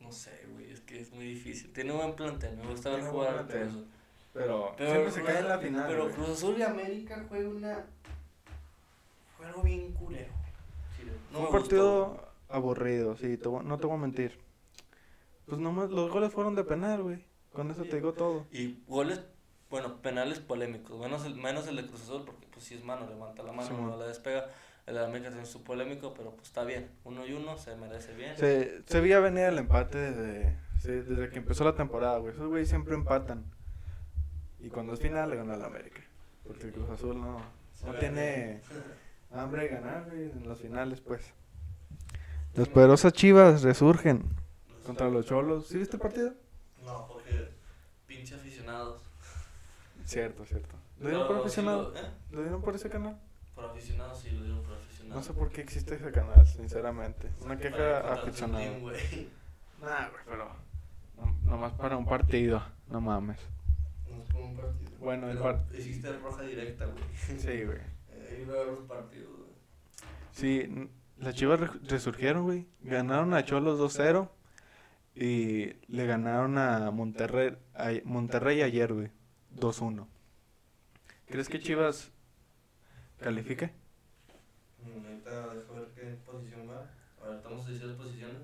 [0.00, 1.72] No sé, güey, es que es muy difícil.
[1.72, 3.62] Tiene un buen plantel, me gusta ver jugar al Cruz.
[3.68, 3.86] Azul.
[4.34, 5.84] Pero, Pero siempre se Cruz cae en la Azul- final.
[5.88, 6.14] pero güey.
[6.14, 7.84] Cruz Azul y América juega una.
[9.36, 10.32] Fue algo bien culero.
[10.96, 11.12] Chile.
[11.32, 12.31] No un gustó, partido.
[12.52, 14.38] Aburrido, sí, te voy- no te voy a mentir.
[15.46, 17.24] Pues nomás los goles fueron de penal, güey.
[17.52, 18.46] Con eso te digo todo.
[18.52, 19.20] Y goles,
[19.70, 20.98] bueno, penales polémicos.
[20.98, 23.68] Menos el, menos el de Cruz Azul, porque pues si es mano, levanta la mano,
[23.68, 24.46] Sí, no la despega.
[24.86, 26.90] El de América tiene su polémico, pero pues está bien.
[27.04, 28.36] Uno y uno se merece bien.
[28.36, 32.32] Se, se veía venir el empate desde, sí, desde que empezó la temporada, güey.
[32.32, 33.44] Esos güeyes siempre empatan.
[34.60, 36.00] Y cuando es final le gana el América.
[36.46, 37.38] Porque el Cruz Azul no,
[37.86, 38.60] no tiene
[39.30, 41.32] hambre de ganar, güey, en las finales, pues.
[42.54, 44.22] Las poderosas chivas resurgen
[44.86, 45.66] contra los cholos.
[45.68, 46.34] ¿Sí viste el partido?
[46.84, 47.48] No, porque
[48.06, 49.00] pinche aficionados.
[50.04, 50.74] Cierto, cierto.
[51.00, 51.90] ¿Lo dieron por sí aficionado?
[51.90, 52.10] lo- ¿eh?
[52.30, 53.18] ¿Lo dieron por ese canal?
[53.54, 55.16] Por aficionados sí lo dieron por aficionados.
[55.16, 57.28] No sé por qué existe ese canal, sinceramente.
[57.40, 58.64] Una Para queja aficionada.
[59.82, 60.48] Nah, güey, pero.
[61.16, 63.38] no- nomás para un partido, no mames.
[64.08, 64.90] No es por un partido.
[65.00, 67.02] Bueno, el Pero par- Hiciste roja directa, güey.
[67.38, 67.78] Sí, güey.
[68.14, 69.50] Eh, iba a ver los partidos, güey.
[70.32, 70.88] Sí,
[71.18, 72.66] las chivas re- resurgieron, güey.
[72.82, 74.28] Ganaron a Cholos 2-0.
[75.14, 79.10] Y le ganaron a Monterrey, a Monterrey ayer, güey.
[79.54, 80.06] 2-1.
[81.26, 82.10] ¿Crees que Chivas
[83.20, 83.72] califique?
[84.84, 86.90] Ahorita deja ver qué posición va.
[87.22, 88.36] A ver, estamos en 16 posiciones.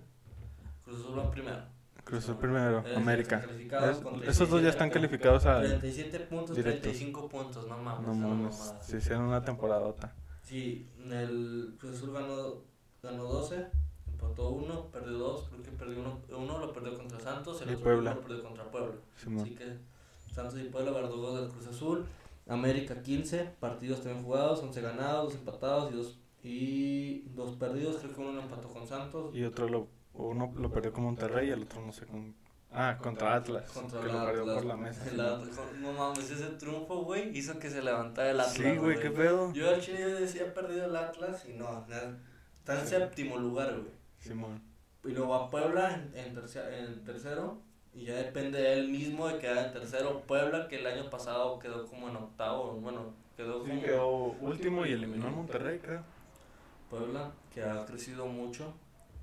[0.85, 1.63] Cruz Azul va primero.
[2.05, 3.43] Cruz Azul primero, Es- América.
[3.91, 5.61] Es- esos dos ya están 37 calificados a...
[5.61, 6.83] 37 puntos, Directos.
[6.83, 8.07] 35 puntos, no mames.
[8.07, 10.15] No mames, se hicieron una temporadota.
[10.49, 12.63] Sí, el Cruz Azul ganó,
[13.03, 13.67] ganó 12,
[14.07, 17.73] empató 1, perdió 2, creo que perdió uno, uno lo perdió contra Santos, el Y
[17.75, 18.15] otro Puebla.
[18.15, 18.95] lo perdió contra Puebla.
[19.15, 19.43] Simón.
[19.43, 19.77] Así que
[20.33, 22.07] Santos y Puebla verdugos del Cruz Azul.
[22.47, 27.97] América 15, partidos también jugados, 11 ganados, 2 empatados y 2 y dos perdidos.
[27.97, 29.35] Creo que uno lo empató con Santos.
[29.35, 32.35] Y otro lo, uno lo perdió con Monterrey y el otro no sé con...
[32.71, 33.71] Ah, contra Atlas.
[33.73, 34.57] Contra que lo perdió Atlas.
[34.57, 35.03] por la mesa.
[35.05, 35.41] Atlas,
[35.81, 38.55] no mames, ese triunfo, güey, hizo que se levantara el Atlas.
[38.57, 39.53] Sí, güey, qué pedo.
[39.55, 42.87] Yo al Chile decía perdido el Atlas y no, está en Sí.
[42.89, 43.93] séptimo lugar, güey.
[44.19, 44.63] Simón.
[45.05, 47.63] Y luego a Puebla en, en, tercia- en tercero.
[47.95, 50.21] Y ya depende de él mismo de quedar en tercero.
[50.27, 52.73] Puebla, que el año pasado quedó como en octavo.
[52.75, 53.83] Bueno, quedó Sí, como.
[53.83, 54.07] quedó
[54.41, 56.03] último y eliminó a Monterrey, creo.
[56.91, 58.75] Puebla, que ha crecido mucho.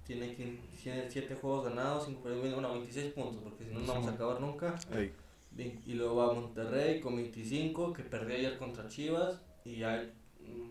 [0.06, 3.88] Tiene, quin- tiene 7 juegos ganados, 5 perdidos, bueno, 26 puntos, porque si no, no
[3.88, 4.16] vamos a Sí.
[4.16, 4.76] acabar nunca.
[4.96, 5.12] Ey.
[5.52, 9.42] Bien, Y luego va Monterrey con 25, que perdió ayer contra Chivas.
[9.64, 10.04] Y ha,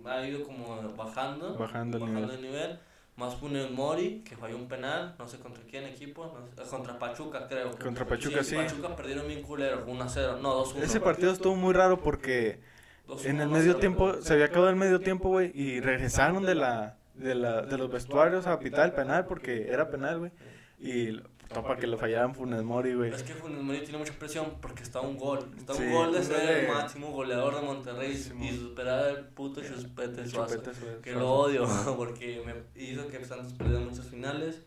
[0.04, 1.56] ha ido como bajando.
[1.56, 2.36] Bajando el bajando nivel.
[2.36, 2.78] el nivel.
[3.16, 6.66] Más Funes Mori, que falló un penal, no sé contra quién equipo, no sé, eh,
[6.68, 7.70] contra Pachuca creo.
[7.78, 8.56] Contra Pachuca, sí.
[8.56, 10.82] Pachuca perdieron bien culero, 1-0, no, 2-1.
[10.82, 12.58] Ese partido estuvo muy raro porque
[13.06, 16.44] 2-1, en el 2-0, medio tiempo, se había acabado el medio tiempo, güey, y regresaron
[16.44, 20.32] de la, de la, de los vestuarios a pitar el penal porque era penal, güey.
[20.78, 23.12] Y para que le fallaran Funes Mori, güey.
[23.12, 25.50] Es que Funes Mori tiene mucha presión porque está un gol.
[25.56, 29.28] Está Sí, un gol de ser de- el máximo goleador de Monterrey y superar al
[29.28, 30.60] puto Chuspete Suazo.
[31.02, 31.64] Que lo odio
[31.96, 34.62] porque me hizo que Santos perdiera muchas finales.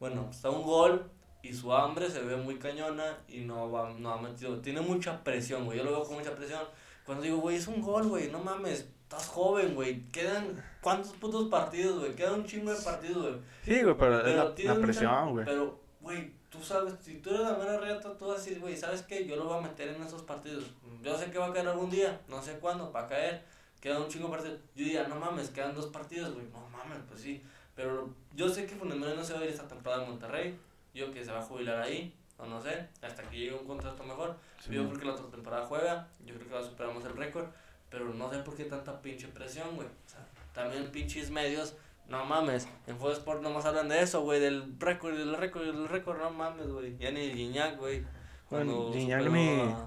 [0.00, 1.10] Bueno, está un gol
[1.42, 4.58] y su hambre se ve muy cañona y no va, no ha metido.
[4.60, 5.78] Tiene mucha presión, güey.
[5.78, 6.62] Yo lo veo con mucha presión.
[7.04, 8.88] Cuando digo, güey, es un gol, güey, no mames.
[9.08, 10.02] Estás joven, güey.
[10.08, 12.16] Quedan cuántos putos partidos, güey.
[12.16, 13.40] Quedan un chingo de partidos, güey.
[13.64, 14.24] Sí, güey, pero, es
[14.56, 15.44] Pero la, presión, güey.
[15.44, 18.76] Pero, güey, tú sabes, si tú eres la mera reta, tú vas a decir, güey,
[18.76, 19.24] ¿sabes qué?
[19.24, 20.64] Yo lo voy a meter en esos partidos.
[21.04, 23.44] Yo sé que va a caer algún día, no sé cuándo, va a caer.
[23.80, 24.58] Quedan un chingo de partidos.
[24.74, 26.46] Yo diría, no mames, quedan dos partidos, güey.
[26.46, 27.40] No mames, pues sí.
[27.76, 30.58] Pero yo sé que Funes Mori no se va a ir esta temporada en Monterrey.
[30.92, 34.02] Yo que se va a jubilar ahí, o no sé, hasta que llegue un contrato
[34.02, 34.36] mejor.
[34.58, 37.46] Sí, yo creo que la otra temporada juega, yo creo que a más el récord,
[37.90, 39.86] pero no sé por qué tanta pinche presión, güey.
[39.88, 41.74] O sea, también pinches medios,
[42.08, 45.88] no mames, en Fútbol Sport nomás hablan de eso, güey, del récord, del récord, del
[45.88, 46.96] récord, no mames, güey.
[46.98, 48.04] Ya ni el Guiñac, güey.
[48.48, 49.18] Bueno, ni, a-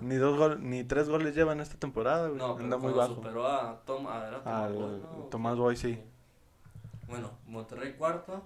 [0.01, 2.37] ni dos gol, ni tres goles lleva en esta temporada, güey.
[2.37, 3.15] No, Anda muy bajo.
[3.15, 5.07] superó a Tom, a, era Tomás Al Boy, ¿no?
[5.31, 5.97] Tomás Boy, sí.
[7.07, 8.43] Bueno, Monterrey cuarto,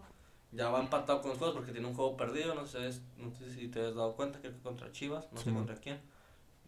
[0.51, 3.51] ya va empatado con los juegos porque tiene un juego perdido, no sé, no sé
[3.51, 5.59] si te has dado cuenta, creo que contra Chivas, no Sí, sé man.
[5.65, 5.99] contra quién.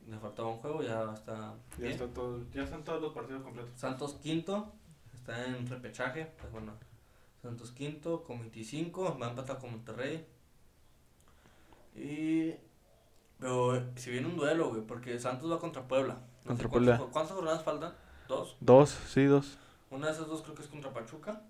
[0.08, 3.72] Le faltaba un juego, ya está Ya, está todo, ya están todos los partidos completos.
[3.76, 4.72] Santos quinto,
[5.14, 6.74] está en repechaje, pues bueno,
[7.42, 10.26] Santos quinto con 25, va a empatar con Monterrey.
[11.96, 12.54] Y...
[13.40, 16.14] Pero si viene un duelo, güey, porque Santos va contra Puebla.
[16.44, 16.98] No Contra Puebla.
[17.12, 17.94] ¿Cuántas jornadas faltan?
[18.28, 18.56] ¿Dos?
[18.60, 19.58] Dos, sí, dos.
[19.90, 21.42] Una de esas dos creo que es contra Pachuca.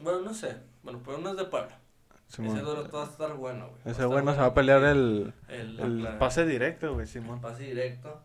[0.00, 0.56] Bueno, no sé.
[0.82, 1.78] Bueno, pero una es de Puebla.
[2.28, 2.56] Simón.
[2.56, 3.80] Ese duelo va a estar bueno, güey.
[3.84, 8.22] Ese bueno se va a pelear el, el, pase directo, güey, el pase directo.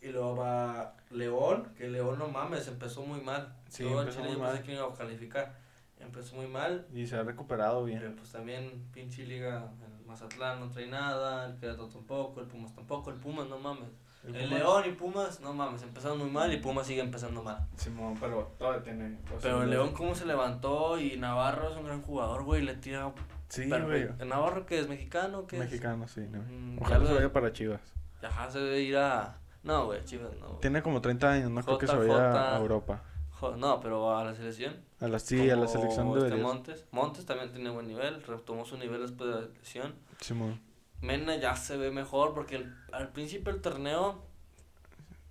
[0.00, 3.54] Y luego va León, que León no mames, empezó muy mal.
[3.68, 4.62] Sí, al empezó Chile muy mal.
[4.62, 5.56] que iba a calificar.
[5.98, 6.86] Empezó muy mal.
[6.94, 8.16] Y se ha recuperado Pero bien.
[8.16, 13.10] pues también pinche liga, el Mazatlán no trae nada, el Querétaro tampoco, el Pumas tampoco,
[13.10, 13.90] el Pumas no mames.
[14.26, 17.66] El, Pumas- León y Pumas, no mames, empezaron muy mal y Pumas sigue empezando mal.
[17.76, 19.18] Simón, pero todavía tiene.
[19.40, 23.12] Pero el León cómo se levantó y Navarro es un gran jugador, güey, le tira
[23.48, 24.08] Sí, güey.
[24.18, 25.46] ¿El Navarro que es mexicano?
[25.46, 25.62] que es?
[25.62, 26.20] Mexicano, sí.
[26.30, 26.40] no.
[26.42, 27.80] Mm, Ojalá ya se vaya para Chivas.
[28.22, 29.38] Ajá, se debe ir a...
[29.62, 30.48] No, güey, Chivas no.
[30.56, 33.02] Tiene como 30 años, no creo que se vaya a Europa.
[33.30, 34.74] Jo- No, pero a la selección.
[35.00, 36.42] A la, sí, a la selección este debería.
[36.44, 36.84] Montes.
[36.90, 39.94] Montes también tiene buen nivel, retomó su nivel después de la lesión.
[40.20, 40.60] Simón.
[41.00, 44.24] Mena ya se ve mejor porque el- al principio del torneo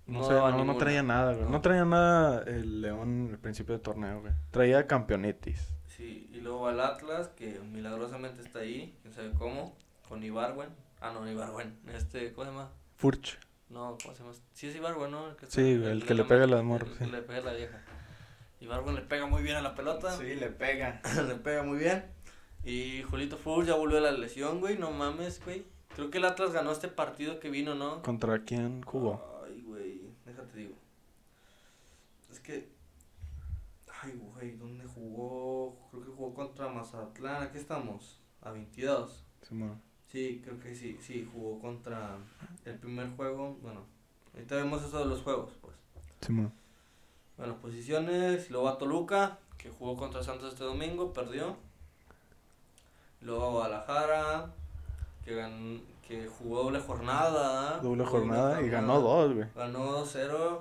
[0.06, 1.44] No, No sé, no, no traía nada, güey.
[1.44, 1.50] No.
[1.50, 1.60] No.
[1.60, 4.32] traía nada el León al principio del torneo, güey.
[4.50, 5.74] Traía campeonitis.
[5.84, 9.76] Sí, y luego al Atlas, que milagrosamente está ahí, quién sabe cómo,
[10.08, 10.70] con Ibarwen.
[11.02, 11.78] Ah, no, Ibarwen.
[11.94, 12.70] Este, ¿cómo se llama?
[12.96, 13.38] Furch.
[13.68, 14.34] No, ¿cómo se llama?
[14.54, 15.28] Sí, es Ibarwen, ¿no?
[15.28, 17.10] El que, Sí, güey, el que le pega a las morras, El que sí.
[17.10, 17.82] le pega a la vieja.
[18.60, 20.16] Ibarwen le pega muy bien a la pelota.
[20.18, 21.02] le pega.
[21.28, 22.06] le pega muy bien.
[22.64, 24.78] Y Julito Furch ya volvió a la lesión, güey.
[24.78, 25.64] No mames, güey.
[25.94, 28.02] Creo que el Atlas ganó este partido que vino, ¿no?
[28.02, 29.42] ¿Contra quién jugó?
[29.44, 30.74] Ay, güey, déjate digo.
[32.30, 32.68] Es que.
[34.02, 35.76] Ay, güey, ¿dónde jugó?
[35.90, 37.42] Creo que jugó contra Mazatlán.
[37.42, 39.24] Aquí estamos, a 22.
[39.42, 39.80] Simón.
[40.06, 42.18] Sí, creo que sí, sí, jugó contra
[42.64, 43.58] el primer juego.
[43.60, 43.84] Bueno,
[44.34, 45.74] ahorita vemos eso de los juegos, pues.
[46.20, 46.52] Simón.
[47.36, 48.50] Bueno, posiciones.
[48.50, 51.56] Luego a Toluca, que jugó contra Santos este domingo, perdió.
[53.20, 54.46] Luego a Guadalajara,
[55.24, 57.78] que, gan- que jugó doble jornada.
[57.80, 59.46] Doble jornada y ganó dos, güey.
[59.54, 60.60] Ganó 2-0.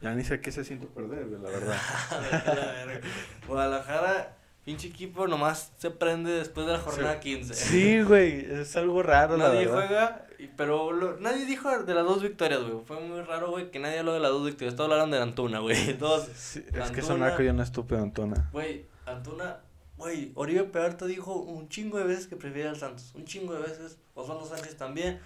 [0.00, 1.76] Ya ni sé qué se siente perder, güey, la verdad.
[2.46, 3.00] La.
[3.48, 7.54] Guadalajara, pinche equipo, nomás se prende después de la jornada 15.
[7.54, 9.74] Sí, güey, es algo raro, la Nadie verdad.
[9.74, 12.84] juega, pero lo- nadie dijo de las dos victorias, güey.
[12.84, 14.76] Fue muy raro, güey, que nadie habló de las dos victorias.
[14.76, 15.94] Todos hablaron de Antuna, güey.
[15.98, 18.48] Todos, Sí, es que Antuna- es una y una estúpida Antuna.
[18.52, 19.56] güey, Antuna,
[19.98, 23.12] güey, Oribe Peralta dijo un chingo de veces que prefiere al Santos.
[23.14, 23.98] Un chingo de veces.
[24.14, 25.20] Osvaldo Sánchez también.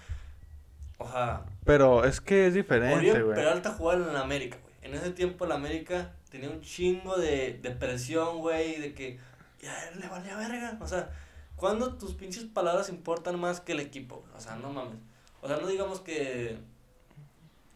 [0.97, 3.35] O sea, Pero es que es diferente, Oribe güey.
[3.35, 4.73] Peralta jugaba en la América, güey.
[4.81, 9.19] En ese tiempo la América tenía un chingo de, de presión, güey, de que
[9.61, 10.77] ya le valía verga.
[10.81, 11.09] O sea,
[11.55, 14.23] ¿cuándo tus pinches palabras importan más que el equipo?
[14.35, 14.97] O sea, no mames.
[15.41, 16.57] O sea, no digamos que,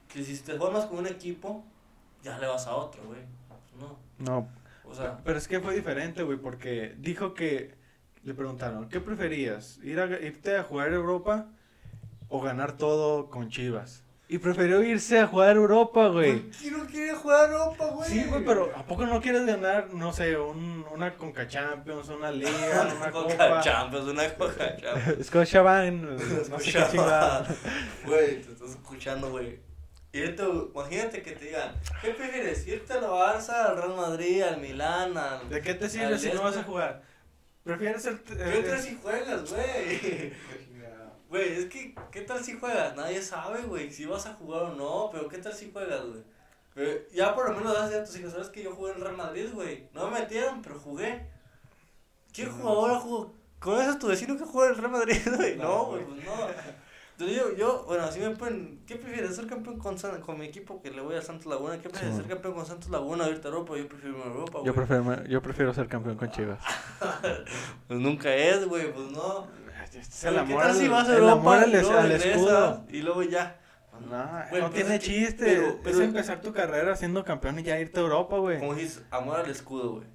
[0.10, 1.64] que si te formas con un equipo,
[2.24, 3.22] ya le vas a otro, güey.
[3.80, 3.98] No.
[4.20, 4.48] No,
[4.90, 7.76] O sea, pero es que fue diferente, güey, porque dijo que
[8.24, 9.80] le preguntaron, ¿qué preferías?
[9.84, 11.48] ¿Ir a, ¿Irte a jugar a Europa
[12.30, 14.04] o ganar todo con Chivas?
[14.30, 16.42] Y prefirió irse a jugar a Europa, güey.
[16.42, 18.10] ¿por qué no quiere jugar Europa, güey?
[18.10, 22.30] Sí, güey, pero ¿a poco no quieres ganar, no sé, un, una Conca Champions, una
[22.32, 23.62] Liga, una Coca Copa?
[23.62, 25.28] Champions, una Coca Champions.
[25.28, 25.94] Scotiabank,
[26.50, 27.48] no sé qué chingada.
[28.06, 29.60] Güey, te estás escuchando, güey.
[30.18, 32.68] Irte, imagínate que te digan, ¿qué prefieres?
[32.68, 35.50] ¿Irte al Barça, al Real Madrid, al Milán, al...
[35.50, 37.04] ¿De qué te sirve si no vas a jugar?
[37.64, 38.22] Prefieres ser.
[38.24, 40.34] ¿Qué tal si juegas, güey?
[41.30, 42.96] Güey, es que, ¿qué tal si juegas?
[42.96, 46.24] Nadie sabe, güey, si vas a jugar o no, pero ¿qué tal si juegas, güey?
[47.12, 49.50] Ya por lo menos das a tus hijos, ¿sabes que yo jugué en Real Madrid,
[49.54, 49.90] güey?
[49.94, 51.28] No me metieron, pero jugué.
[52.32, 53.34] ¿Qué jugador jugó?
[53.60, 55.56] ¿Conoces a tu vecino que juega en el Real Madrid, güey?
[55.58, 56.06] No, güey.
[56.06, 56.48] pues no.
[57.20, 59.36] Entonces yo, yo, bueno, así me ponen, ¿qué prefieres?
[59.36, 61.80] ¿Ser campeón con, San- con mi equipo que le voy a Santos Laguna?
[61.82, 62.16] ¿Qué prefieres?
[62.16, 63.76] Sí, ¿Ser campeón con Santos Laguna o irte a Europa?
[63.76, 64.86] Yo prefiero irme a Europa, Yo güey.
[64.88, 66.60] prefiero, yo prefiero ser campeón con Chivas.
[67.88, 69.48] Pues nunca es, güey, pues no.
[69.94, 71.98] Es el ¿Qué amor, tal al, si vas a el Europa amor al, y luego
[71.98, 72.84] al escudo.
[72.90, 73.60] Y luego ya.
[73.94, 74.08] No,
[74.52, 75.44] Güey, no pero tiene chiste.
[75.56, 78.60] pero- pero- es empezar tu carrera siendo campeón y ya irte a Europa, güey.
[78.60, 80.08] Como dices, amor al escudo, güey.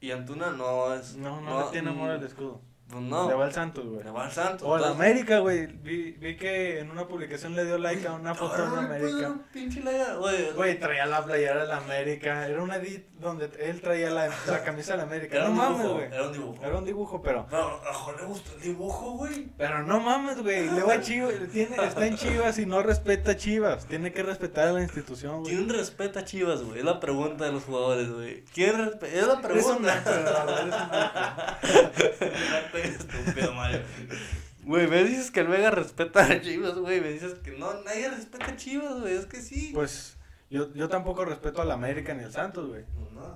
[0.00, 1.16] Y Antuna no es.
[1.16, 2.62] No, no, le tiene amor al escudo.
[2.90, 3.28] Pues no.
[3.28, 4.02] Le va al Santos, güey.
[4.04, 4.66] Le va al Santos.
[4.66, 5.66] O al entonces- América, güey.
[5.66, 8.76] Vi, vi que en una publicación le dio like a una foto de No, no
[8.76, 9.28] dar América.
[9.28, 9.82] un pinche
[10.18, 10.50] güey.
[10.52, 12.48] Güey, traía la playera de la América.
[12.48, 15.36] Era una edit donde él traía la, la camisa de la América.
[15.36, 15.94] Era no un mames, dibujo.
[15.94, 16.06] güey.
[16.12, 16.64] Era un dibujo.
[16.64, 17.46] Era un dibujo, pero.
[17.50, 19.48] A Jorge le gustó el dibujo, güey.
[19.56, 20.68] Pero no mames, güey.
[20.70, 21.34] Le va a Chivas.
[21.52, 23.86] Tiene, está en Chivas y no respeta a Chivas.
[23.86, 25.54] Tiene que respetar a la institución, güey.
[25.54, 26.80] ¿Quién respeta a Chivas, güey?
[26.80, 28.44] Es la pregunta de los jugadores, güey.
[28.52, 29.06] ¿Quién respeta?
[29.14, 30.02] Es la un pregunta.
[30.04, 30.70] la eres un.
[30.80, 32.00] No
[32.84, 33.80] estúpido, Mario.
[34.64, 37.00] Güey, me dices que el Vega respeta a Chivas, güey.
[37.00, 39.14] Me dices que no, nadie respeta a Chivas, güey.
[39.16, 39.70] Es que sí.
[39.74, 40.16] Pues
[40.50, 42.84] yo, yo tampoco respeto a la América ni al Santos, güey.
[43.14, 43.34] No.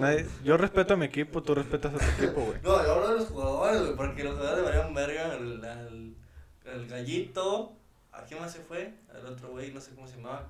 [0.00, 2.58] Nadie- Yo respeto a mi equipo, tú respetas a tu equipo, güey.
[2.62, 3.96] No, yo hablo de los jugadores, güey.
[3.96, 5.34] Porque los jugadores deberían verga.
[5.34, 6.16] El, el,
[6.64, 7.76] el gallito.
[8.12, 8.94] ¿A quién más se fue?
[9.12, 10.48] El otro güey, no sé cómo se llamaba.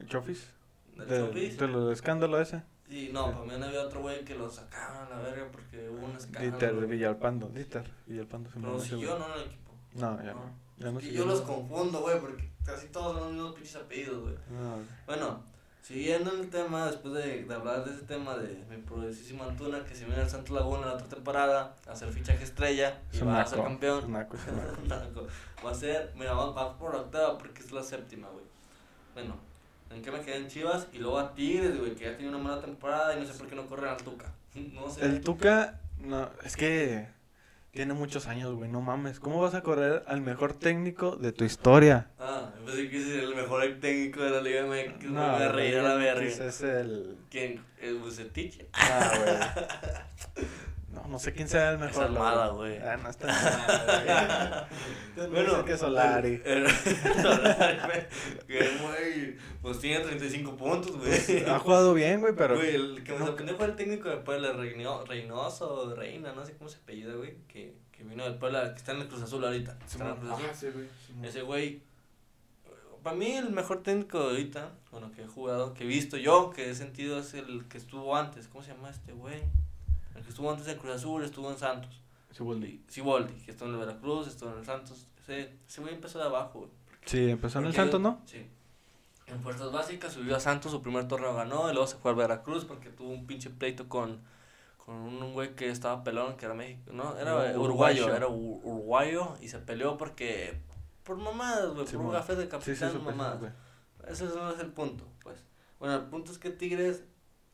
[0.00, 0.48] ¿El Chofis?
[0.98, 1.56] ¿El De, Chopis?
[1.58, 2.62] de lo de escándalo ese.
[2.88, 6.16] Sí, no, también había otro güey que lo sacaban a la verga porque hubo un
[6.16, 6.58] escándalo.
[6.58, 7.48] Dieter Villalpando.
[7.48, 8.50] Dieter Villalpando.
[8.50, 9.18] se ese siguió, güey.
[9.20, 9.72] no en el equipo.
[9.94, 10.66] No, ya no.
[10.78, 11.24] Ya no Es que siguió.
[11.24, 14.34] yo los confundo, güey, porque casi todos son los mismos pinches apellidos, güey.
[14.50, 15.40] No, Bueno,
[15.82, 19.84] siguiendo en el tema, después de, de hablar de ese tema de mi progresísimo Antuna,
[19.84, 23.40] que se viene al Santos Laguna la otra temporada, a hacer fichaje estrella y va
[23.40, 24.12] a ser campeón.
[24.12, 24.56] naco, es un
[24.88, 25.06] naco.
[25.06, 25.26] Naco.
[25.64, 28.44] va a ser, mira, va, va por la octava porque es la séptima, güey.
[29.14, 29.36] Bueno,
[29.90, 30.86] ¿en qué me quedé en Chivas?
[30.92, 33.46] Y luego a Tigres, güey, que ya tiene una mala temporada y no sé por
[33.48, 34.32] qué no corren al Tuca.
[34.74, 35.04] No sé.
[35.04, 37.08] El Tuca, no, es que
[37.72, 39.20] tiene muchos años, güey, no mames.
[39.20, 42.08] ¿Cómo vas a correr al mejor técnico de tu historia?
[42.18, 45.52] Ah, pensé que es el mejor técnico de la Liga MX, me No, voy a
[45.52, 46.24] reír a la güey, verga.
[46.24, 47.18] ese es el...
[47.30, 47.62] ¿Quién?
[47.80, 48.64] ¿El Bucetich?
[48.72, 49.12] Ah,
[50.34, 50.46] güey.
[50.96, 51.98] No, no sé quién sea el mejor.
[52.02, 52.78] la Almada, güey.
[52.78, 54.68] Ah, no está nada,
[55.14, 55.28] güey.
[55.30, 56.38] bueno, que Solari.
[57.22, 58.06] Solari,
[58.48, 59.36] güey.
[59.62, 61.44] Pues tiene 35 puntos, güey.
[61.44, 62.56] Ha jugado bien, güey, pero...
[62.56, 66.56] Güey, el que me sorprendió fue el técnico de Puebla, Reino- Reynoso, Reina, no sé
[66.56, 67.36] cómo se apellida, güey.
[67.48, 69.76] Que, que vino del Puebla, que está en el Cruz Azul ahorita.
[69.86, 70.46] Está en el Cruz Azul.
[70.50, 70.86] Ah, sí, güey.
[71.28, 71.82] Ese güey,
[73.02, 76.50] para mí el mejor técnico de ahorita, bueno, que he jugado, que he visto yo,
[76.50, 78.48] que he sentido es el que estuvo antes.
[78.48, 79.42] ¿Cómo se llama este güey?
[80.16, 82.00] El que estuvo antes en Cruz Azul, estuvo en Santos.
[82.30, 82.82] Siboldi.
[82.88, 85.06] Siboldi, que estuvo en el Veracruz, estuvo en el Santos.
[85.22, 86.70] Ese, ese güey empezó de abajo, güey.
[87.04, 88.20] Sí, empezó en el Santos, ¿no?
[88.26, 88.46] Sí.
[89.26, 92.16] En fuerzas básicas subió a Santos, su primer torneo ganó, y luego se fue al
[92.16, 94.20] Veracruz porque tuvo un pinche pleito con,
[94.78, 97.60] con un güey que estaba pelón, que era México, no, era Uruguayo.
[97.60, 100.60] uruguayo, era uruguayo, y se peleó porque,
[101.02, 103.52] por mamadas, güey, Sí, por un café de sí, capitán, sí, mamadas.
[104.06, 105.42] Ese no es el punto, pues.
[105.80, 107.02] Bueno, el punto es que Tigres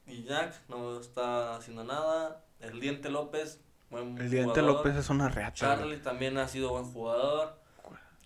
[0.07, 4.65] y Jack no está haciendo nada, el Diente López, buen El Diente jugador.
[4.77, 5.53] López es una reata.
[5.55, 7.61] Charlie también ha sido buen jugador.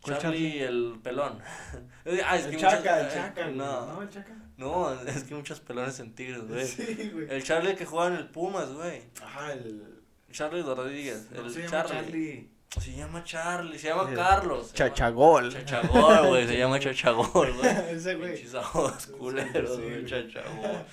[0.03, 1.41] ¿Cuál Charlie, el pelón.
[2.25, 3.43] ah, es El que Chaca, muchos- el Chaca.
[3.45, 3.57] güey.
[3.57, 4.33] No, No, el Chaca.
[4.57, 6.65] no, es que muchos pelones en Tigres, güey.
[6.67, 7.27] Sí, güey.
[7.29, 9.03] El Charlie que juega en el Pumas, güey.
[9.21, 10.01] Ajá, el...
[10.31, 11.29] Charlie Rodríguez.
[11.33, 11.97] no el se llama Charlie.
[12.03, 12.51] Charlie.
[12.81, 14.73] Se llama Charlie, se llama El Carlos.
[14.73, 15.53] llama- Chachagol.
[15.53, 16.47] Chachagol, güey.
[16.47, 17.71] Se llama Chachagol, güey.
[17.91, 18.47] Ese güey.
[18.55, 20.05] Ojos culeros, güey.
[20.05, 20.85] Chachagol.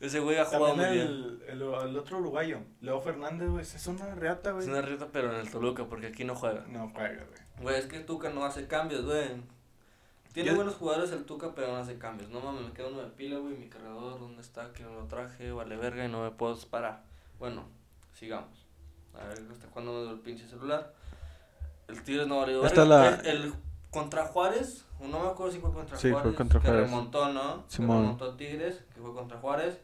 [0.00, 0.98] Ese güey ha jugado muy bien.
[1.06, 4.64] el, el, el otro uruguayo, Leo Fernández, güey, es una reata, güey.
[4.64, 6.64] Es una rita, pero en el Toluca, porque aquí no juega.
[6.68, 7.40] No juega, güey.
[7.62, 9.28] Güey, es que Tuca no hace cambios, güey.
[10.32, 12.30] Tiene Yo- buenos jugadores el Tuca, pero no hace cambios.
[12.30, 13.54] No mames, me queda uno de pila, güey.
[13.56, 14.72] Mi cargador, ¿dónde está?
[14.72, 17.02] Que no lo traje, vale verga y no me puedo parar.
[17.38, 17.64] Bueno,
[18.14, 18.66] sigamos.
[19.14, 20.94] A ver, ¿hasta cuándo me dio el pinche celular?
[21.88, 22.84] El Tigres no valió verga.
[22.86, 23.54] la- El, el
[23.90, 26.36] contra Juárez, no me acuerdo si fue contra Sí, fue Juárez.
[26.36, 26.84] contra que Juárez.
[26.88, 27.66] remontó, ¿no?
[27.66, 28.02] Que Simón.
[28.02, 29.78] remontó Tigres, que fue contra Juárez.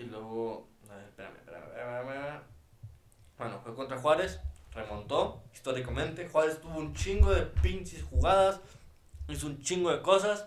[0.00, 0.68] Y luego.
[0.90, 2.40] A ver, espérame, espérame, espérame.
[3.38, 4.40] Bueno, fue contra Juárez,
[4.72, 6.28] remontó históricamente.
[6.28, 8.60] Juárez tuvo un chingo de pinches jugadas,
[9.28, 10.46] hizo un chingo de cosas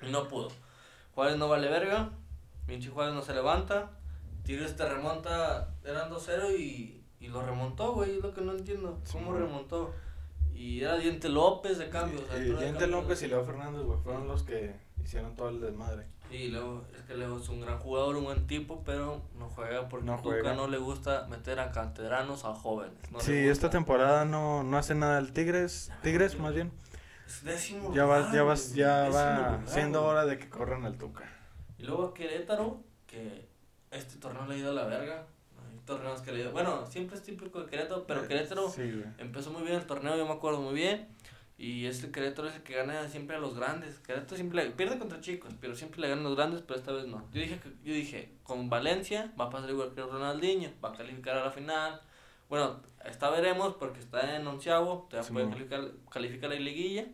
[0.00, 0.48] y no pudo.
[1.14, 2.10] Juárez no vale verga,
[2.66, 3.90] pinche Juárez no se levanta.
[4.44, 9.00] Tigres te remonta, eran 2-0 y, y lo remontó, güey, es lo que no entiendo.
[9.12, 9.94] ¿Cómo remontó?
[10.54, 12.20] Y era Diente López de cambio.
[12.20, 13.02] o sea, de Diente cambio.
[13.02, 16.06] López y Leo Fernández, güey, fueron los que hicieron todo el desmadre.
[16.32, 19.88] Y luego, es que Leo es un gran jugador, un buen tipo, pero no juega
[19.88, 20.54] porque No Tuca juega.
[20.54, 22.94] no le gusta meter a canteranos a jóvenes.
[23.10, 25.92] no sí, esta temporada no, no hace nada el Tigres.
[26.02, 26.72] Tigres, más bien.
[27.26, 30.48] Es décimo Ya va, lugar, ya va, güey, ya décimo va siendo hora de que
[30.48, 31.24] corran al Tuca.
[31.78, 33.46] Y luego a Querétaro, que
[33.90, 35.26] este torneo le ha ido a la verga.
[35.70, 36.52] Hay torneos que le ha ido.
[36.52, 40.16] Bueno, siempre es típico de Querétaro, pero Eh, Querétaro Sí, empezó muy bien el torneo,
[40.16, 41.08] yo me acuerdo muy bien.
[41.62, 43.98] Y este Querétaro es el que gana siempre a los grandes.
[44.00, 46.90] Querétaro siempre le- pierde contra chicos, pero siempre le ganan a los grandes, pero esta
[46.90, 47.18] vez no.
[47.32, 51.36] Yo dije, yo dije, con Valencia va a pasar igual que Ronaldinho, va a calificar
[51.36, 52.00] a la final.
[52.48, 57.06] Bueno, esta veremos porque está en onceavo, todavía Sí, puede calificar, calificar la liguilla.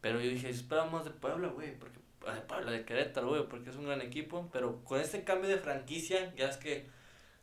[0.00, 1.98] Pero yo dije, esperamos de Puebla, güey, porque
[2.34, 4.48] de Puebla, de Querétaro, güey, porque es un gran equipo.
[4.50, 6.88] Pero con este cambio de franquicia, ya es que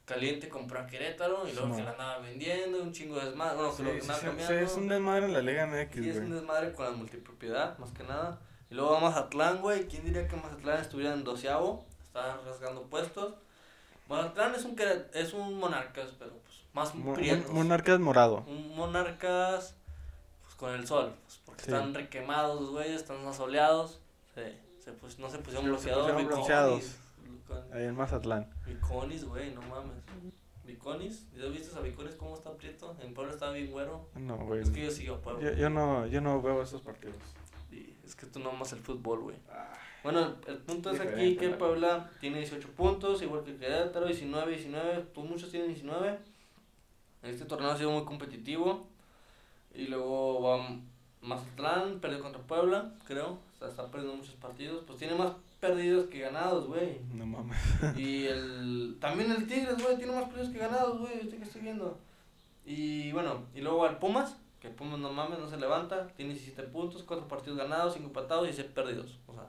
[0.06, 3.56] Caliente compró a Querétaro y luego Sí, que la andaba vendiendo, un chingo de desmadre.
[3.56, 6.10] Bueno, que Sí, lo sí, sí, sí, es un desmadre en la Liga MX, Sí,
[6.10, 8.39] es un desmadre con la multipropiedad, más que nada.
[8.70, 9.88] Y luego va Mazatlán, güey.
[9.88, 11.86] ¿Quién diría que Mazatlán estuviera en doceavo?
[12.04, 13.36] Está rasgando puestos.
[14.10, 14.76] Mazatlán es un,
[15.14, 17.47] es un monarcas, pero pues más prietos.
[17.47, 18.43] mon- Monarcas morado.
[18.47, 19.76] un monarcas
[20.43, 21.14] pues, con el sol.
[21.24, 21.72] pues, porque Sí.
[21.72, 23.99] están requemados los güeyes, están más soleados.
[24.34, 26.95] Se, se pus- no se pusieron bronceados.
[27.74, 28.49] Ahí en Mazatlán.
[28.66, 30.04] Biconis, güey, no mames.
[30.66, 32.95] Biconis, ¿ya viste a Biconis cómo está prieto?
[33.02, 34.08] En Puebla está bien güero.
[34.16, 34.62] No, güey.
[34.62, 35.52] Es que yo sigo a Puebla.
[35.52, 37.16] Yo, yo no, yo no veo esos partidos.
[37.70, 39.36] Sí, es que tú no amas el fútbol, güey.
[39.49, 39.74] Ah,
[40.04, 41.49] Bueno, el, el punto es aquí que.
[41.49, 46.20] Puebla tiene 18 puntos, igual que Querétaro, 19, 19, tú muchos tienen 19.
[47.24, 48.88] Este torneo ha sido muy competitivo.
[49.74, 50.68] Y luego va
[51.22, 53.39] Mazatlán, perdió contra Puebla, creo.
[53.56, 54.84] O sea, está perdiendo muchos partidos.
[54.86, 56.99] Pues tiene más perdidos que ganados, güey.
[57.14, 57.57] no mames.
[57.95, 61.62] Y el también el Tigres, güey, tiene más perdidos que ganados, güey, este que estoy
[61.62, 61.97] viendo.
[62.66, 66.64] Y bueno, y luego al Pumas, que Pumas no mames, no se levanta, tiene 17
[66.64, 69.20] puntos, 4 partidos ganados, 5 empatados y 6 perdidos.
[69.28, 69.47] O sea,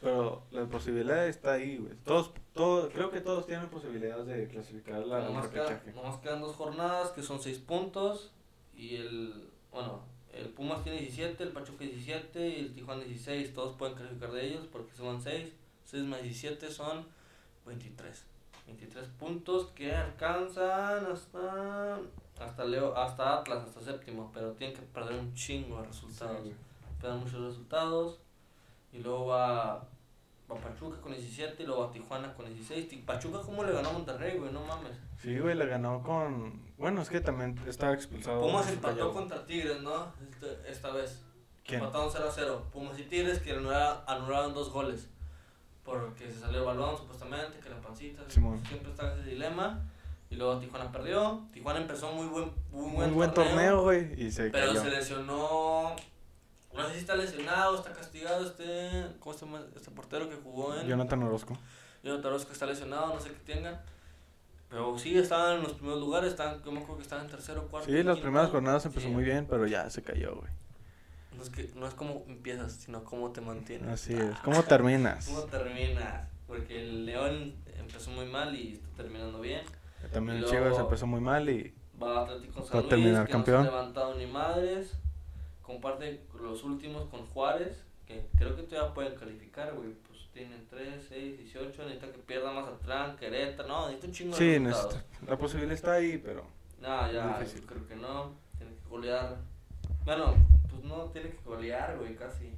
[0.00, 1.94] Pero la posibilidad está ahí, güey.
[2.04, 6.56] Todos, todos, creo que todos tienen posibilidades de clasificar la, nomás, queda- nomás quedan dos
[6.56, 8.32] jornadas que son 6 puntos.
[8.74, 10.00] Y el, bueno,
[10.32, 13.54] el Pumas tiene 17, el Pachuca 17 y el Tijuana 16.
[13.54, 15.52] Todos pueden calificar de ellos porque suman 6.
[15.86, 17.04] 6 más 17 son
[17.66, 18.24] 23.
[18.66, 21.98] 23 puntos que alcanzan hasta
[22.38, 26.54] hasta Leo hasta Atlas hasta séptimo pero tienen que perder un chingo de resultados Sí,
[27.00, 28.20] pierden muchos resultados
[28.92, 29.88] y luego va
[30.58, 33.92] Pachuca con 17 y luego va Tijuana con 16 Ti- Pachuca cómo le ganó a
[33.92, 36.62] Monterrey güey no mames Sí, güey, le ganó con.
[36.78, 38.40] Bueno, es que también estaba expulsado.
[38.40, 41.22] Pumas empató contra Tigres no Este- esta vez
[41.64, 41.80] ¿Quién?
[41.80, 45.08] empataron 0 a 0 Pumas y Tigres que anularon, anularon dos goles
[45.84, 48.62] porque se salió el balón supuestamente que la pancita Simón.
[48.66, 49.82] siempre está ese dilema
[50.30, 54.22] y luego Tijuana perdió Tijuana empezó muy buen muy Muy buen, buen torneo, güey.
[54.22, 54.80] Y se Pero cayó.
[54.80, 55.96] se lesionó.
[56.74, 59.06] No sé si está lesionado, está castigado este.
[59.18, 59.62] ¿Cómo se llama?
[59.74, 60.86] Este portero que jugó en.
[60.86, 61.56] Jonathan Orozco.
[62.02, 63.82] Jonathan Orozco está lesionado, no sé qué tenga.
[64.68, 67.66] Pero sí, estaban en los primeros lugares, estaban, yo me acuerdo que estaban en tercero,
[67.66, 67.90] cuarto.
[67.90, 69.12] Sí, las primeras jornadas empezó Sí.
[69.12, 70.52] muy bien, pero ya se cayó, güey.
[71.36, 73.88] No es, que, no es como empiezas, sino cómo te mantienes.
[73.88, 74.38] Así es.
[74.44, 75.26] ¿Cómo terminas?
[75.26, 76.28] ¿Cómo terminas?
[76.46, 79.62] Porque el León empezó muy mal y está terminando bien.
[80.12, 81.74] También el Chivas empezó muy mal y.
[82.00, 83.56] Va Atlético Va San a Luis, terminar que campeón.
[83.58, 84.92] no se ha levantado ni madres.
[85.70, 89.90] Comparte los últimos con Juárez, que creo que todavía pueden calificar, güey.
[90.08, 91.84] Pues tienen 3, 6, 18.
[91.84, 93.68] Necesita que pierda Mazatlán, Querétaro.
[93.68, 96.44] No, necesita un chingo de Sí, necesita- la posibilidad está ahí, pero.
[96.80, 97.64] No, ya, difícil.
[97.66, 98.32] creo que no.
[98.58, 99.36] Tiene que golear.
[100.04, 100.34] Bueno,
[100.68, 102.52] pues no tiene que golear, güey, casi.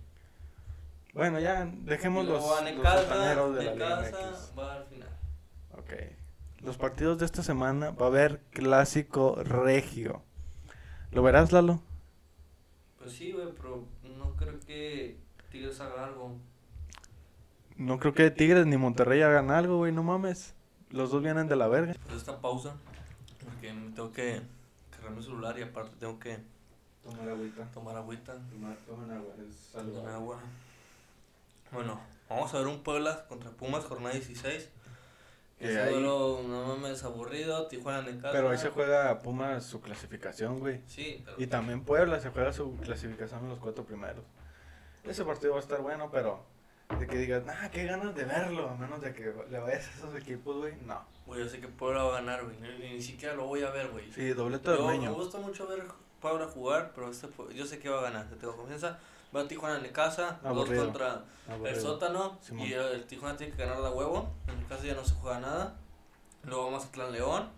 [1.13, 2.49] Bueno, ya dejemos los, los
[3.03, 4.59] sotaneros de la Liga Necaxa MX.
[4.59, 5.09] va al final.
[5.77, 5.93] Ok.
[6.63, 10.23] Los partidos de esta semana va a haber clásico regio.
[11.11, 11.83] ¿Lo verás, Lalo?
[13.03, 13.85] Pues sí, güey, pero
[14.17, 15.17] no creo que
[15.51, 16.37] Tigres haga algo.
[17.77, 20.55] No creo que Tigres ni Monterrey hagan algo, güey, no mames.
[20.91, 21.95] Los dos vienen de la verga.
[22.07, 22.77] Pues esta pausa,
[23.45, 24.41] porque me tengo que
[24.91, 26.39] cargar mi celular y aparte tengo que
[27.03, 27.65] Tomar agüita.
[27.73, 28.35] tomar agüita,
[28.87, 30.39] Tomen agua, es tomar agua.
[31.73, 31.99] Bueno,
[32.29, 34.69] vamos a ver un Puebla contra Pumas, jornada 16.
[35.69, 38.33] Que ahí- duelo, no mames, aburrido, Tijuana Necaxa.
[38.33, 40.81] Pero ahí se juega Pumas su clasificación, güey.
[40.87, 44.25] Sí, pero Y también Puebla se juega su clasificación en los cuatro primeros.
[45.05, 46.45] Ese partido va a estar bueno, pero
[46.99, 49.93] de que digas, ah, qué ganas de verlo, a menos de que le vayas a
[49.99, 50.75] esos equipos, güey.
[50.87, 51.05] No.
[51.27, 52.57] güey, yo sé que Puebla va a ganar, güey.
[52.61, 54.13] Ni, ni siquiera lo voy a ver, güey.
[54.13, 55.85] Sí, doblete de Yo, me gusta mucho ver
[56.21, 58.99] Puebla jugar, pero este, yo sé que va a ganar, yo tengo confianza.
[59.35, 60.85] Va a Tijuana Necaxa, dos Aburrido.
[60.85, 61.25] contra
[61.65, 62.67] el sótano Simón.
[62.67, 64.31] y el Tijuana tiene que ganar de huevo.
[64.49, 65.77] En mi caso ya no se juega nada.
[66.45, 67.49] Luego Mazatlán León.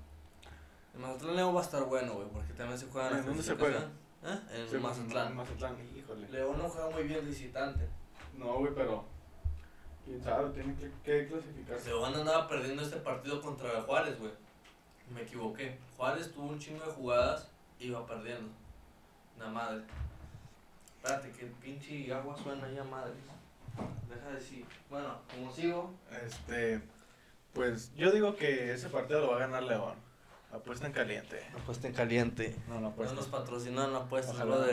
[0.95, 3.57] El Mazatlán León va a estar bueno, güey, porque también se juega ¿En dónde se
[3.57, 3.93] clasificación.
[4.25, 4.41] ¿Eh?
[4.53, 5.37] En Sí, Mazatlán.
[5.37, 6.29] Mazatlán, híjole.
[6.29, 7.89] León no juega muy bien visitante.
[8.39, 9.05] No, güey, pero
[10.05, 11.89] Quién sabe, tiene que, que clasificarse.
[11.89, 14.33] León andaba perdiendo este partido contra Juárez, güey.
[15.12, 15.79] Me equivoqué.
[15.97, 17.49] Juárez tuvo un chingo de jugadas
[17.79, 18.51] y iba perdiendo.
[19.39, 19.83] La madre.
[21.05, 23.13] Espérate, que pinche agua suena ya madre.
[24.09, 24.65] Deja de decir.
[24.89, 25.93] Bueno, como sigo.
[26.25, 26.81] Este,
[27.53, 29.97] pues yo digo que ese partido lo va a ganar León.
[30.51, 31.47] Apuesta en caliente.
[31.61, 32.57] Apuesta en caliente.
[32.69, 33.15] No, no No apuesta.
[33.15, 34.67] nos patrocinan la apuesta, Ojalá,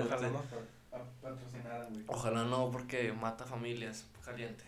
[1.21, 2.05] patrocinaran, güey.
[2.07, 4.05] Ojalá no, porque mata familias.
[4.23, 4.63] Caliente.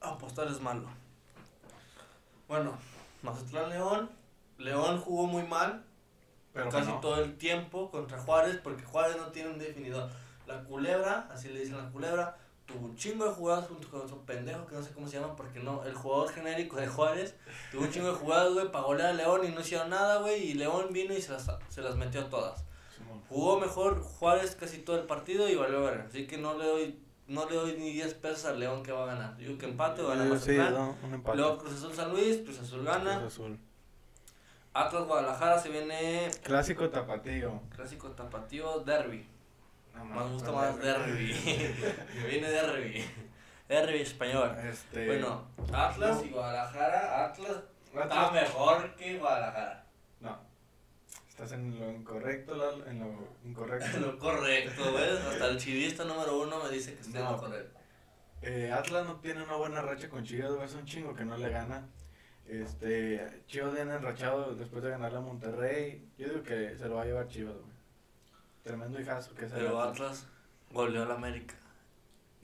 [0.00, 0.88] Apostar es malo.
[2.48, 2.78] Bueno,
[3.20, 4.10] Mazatlán León.
[4.56, 5.84] León jugó muy mal.
[6.52, 7.00] Pero casi no.
[7.00, 10.10] todo el tiempo contra Juárez, porque Juárez no tiene un definidor.
[10.46, 12.36] La culebra, así le dicen la culebra,
[12.66, 15.36] tuvo un chingo de jugadas junto con otro pendejo que no sé cómo se llama,
[15.36, 17.36] porque no, el jugador genérico de Juárez
[17.70, 20.50] tuvo un chingo de jugadas, güey, para golear a León y no hicieron nada, güey,
[20.50, 22.64] y León vino y se las, se las metió todas.
[23.28, 26.00] Jugó mejor Juárez casi todo el partido y valió ver.
[26.08, 26.98] Así que no le doy
[27.30, 29.36] no le doy ni 10 pesos al León que va a ganar.
[29.36, 31.38] Digo que empate o gana Eh, sí, no, un empate.
[31.38, 33.20] Luego Cruz Azul San Luis, Cruz Azul gana.
[33.20, 33.58] Cruz Azul.
[34.80, 37.60] Atlas Guadalajara se viene Clásico tapatío.
[37.74, 39.28] clásico tapatío derby.
[39.94, 41.34] No, Más me gusta más derby.
[42.14, 43.04] Me viene derby.
[43.68, 44.56] Derby español.
[44.64, 47.26] Este, Bueno, Atlas y Guadalajara.
[47.26, 47.56] Atlas
[47.94, 49.86] está mejor que Guadalajara.
[50.20, 50.38] No.
[51.28, 53.98] Estás en lo incorrecto, Lalo, en lo incorrecto.
[54.00, 55.20] Lo correcto, ¿ves?
[55.26, 57.32] Hasta el chivista número uno me dice que está No.
[57.32, 57.78] lo correcto.
[58.42, 61.50] Eh, Atlas no tiene una buena racha con Chivas, es un chingo que no le
[61.50, 61.86] gana.
[62.50, 66.04] Este, Chivas viene enrachado después de ganarle a Monterrey.
[66.18, 67.70] Yo digo que se lo va a llevar Chivas, güey.
[68.64, 70.00] Tremendo hijazo que es el Pero Atlas.
[70.00, 70.26] Atlas
[70.72, 71.54] goleó al América.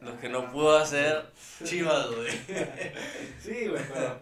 [0.01, 1.27] Lo que no pudo hacer
[1.65, 2.31] Chivas, güey.
[3.41, 4.21] Sí, güey, pero.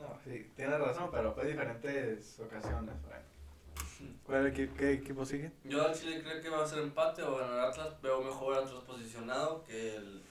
[0.00, 4.10] No, sí, tienes razón, pero fue diferentes ocasiones, güey.
[4.24, 5.52] ¿Cuál, qué, qué equipo sigue?
[5.64, 8.00] Yo al Chile creo que va a ser empate o ganar Atlas.
[8.00, 10.22] Veo mejor Atlas posicionado que el,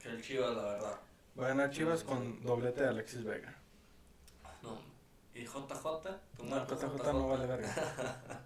[0.00, 1.00] que el Chivas, la verdad.
[1.38, 3.59] Va a ganar Chivas con doblete de Alexis Vega.
[5.34, 5.84] ¿Y JJ?
[6.36, 7.68] ¿Tu No, JJ no vale verga.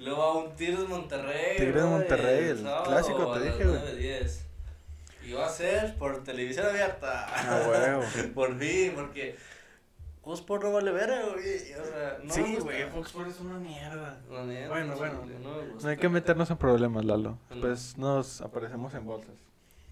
[0.00, 1.56] Y luego va un Tigres Monterrey.
[1.58, 3.80] Tigres brother, Monterrey, el sábado clásico, a te dije, güey.
[3.80, 4.40] 9:10.
[5.26, 7.26] Y va a ser por televisión abierta.
[7.28, 8.02] Ah, huevo.
[8.34, 9.36] por fin, porque
[10.24, 11.74] Fox Sports no vale verga, güey.
[11.74, 14.18] O sea, no sí, güey, Fox Sports es una mierda.
[14.30, 15.22] La neta, Bueno, bueno.
[15.42, 15.62] No.
[15.82, 17.32] No hay que meternos en problemas, Lalo.
[17.32, 17.38] No.
[17.50, 19.34] Después nos aparecemos en bolsas.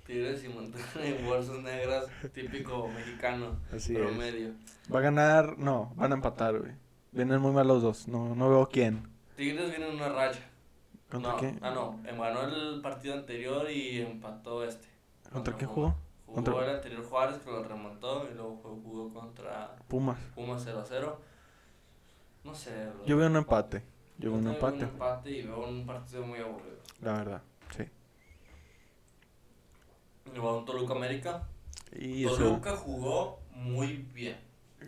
[0.09, 3.99] Tigres y Monterrey, bolsas negras, típico mexicano, Así es.
[4.01, 4.55] promedio.
[4.93, 6.73] Va a ganar, no, van a empatar, güey.
[7.13, 9.07] Vienen muy mal los dos, no, no veo quién.
[9.37, 10.41] Tigres viene en una racha.
[11.11, 11.59] ¿Contra no, quién?
[11.63, 14.87] Ah, no, ganó el partido anterior y empató este.
[15.31, 15.95] ¿Contra No, no, jugó?
[16.25, 20.19] Jugó Contra- el anterior Juárez que lo remontó y luego jugó, contra Pumas.
[20.35, 21.21] Pumas 0 a 0.
[22.45, 23.05] No sé, bro.
[23.05, 23.83] Yo veo un empate.
[24.19, 26.79] Yo veo un empate, un empate y veo un partido muy aburrido.
[27.03, 27.43] la verdad.
[27.77, 27.85] Sí.
[30.35, 31.43] Y va un Toluca América.
[31.93, 32.37] Y eso.
[32.37, 34.39] Toluca jugó muy bien.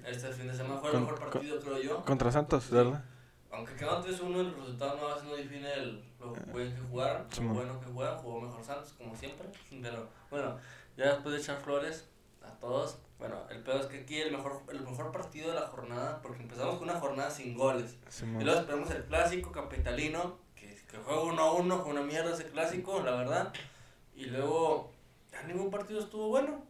[0.07, 2.05] Este fin de semana fue el Con- mejor con- partido, creo yo.
[2.05, 3.05] Contra Santos, ¿verdad?
[3.53, 7.24] Aunque quedaron 3-1, el resultado no, a veces no define el, lo bien que jugaron,
[7.28, 7.55] lo Simón.
[7.55, 9.49] bueno que jugaron, jugó mejor Santos, como siempre.
[9.82, 10.57] Pero bueno,
[10.97, 12.09] ya después de echar flores
[12.45, 15.66] a todos, bueno, el peor es que aquí el mejor, el mejor partido de la
[15.66, 17.97] jornada, porque empezamos con una jornada sin goles.
[18.09, 18.41] Simón.
[18.41, 23.01] Y luego esperamos el clásico capitalino, que, que juega 1-1, fue una mierda ese clásico,
[23.03, 23.53] la verdad.
[24.14, 24.93] Y luego,
[25.41, 26.62] ya ningún partido estuvo bueno.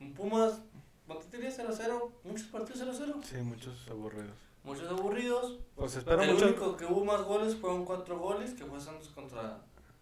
[0.00, 0.60] En Pumas,
[1.06, 2.10] ¿cuánto tenía 0-0?
[2.24, 3.22] Muchos partidos 0-0.
[3.22, 4.36] Sí, muchos aburridos.
[4.64, 5.58] Muchos aburridos.
[5.74, 6.46] Pues espero el mucho.
[6.46, 9.58] único que hubo más goles fueron cuatro goles, que fue Santos contra,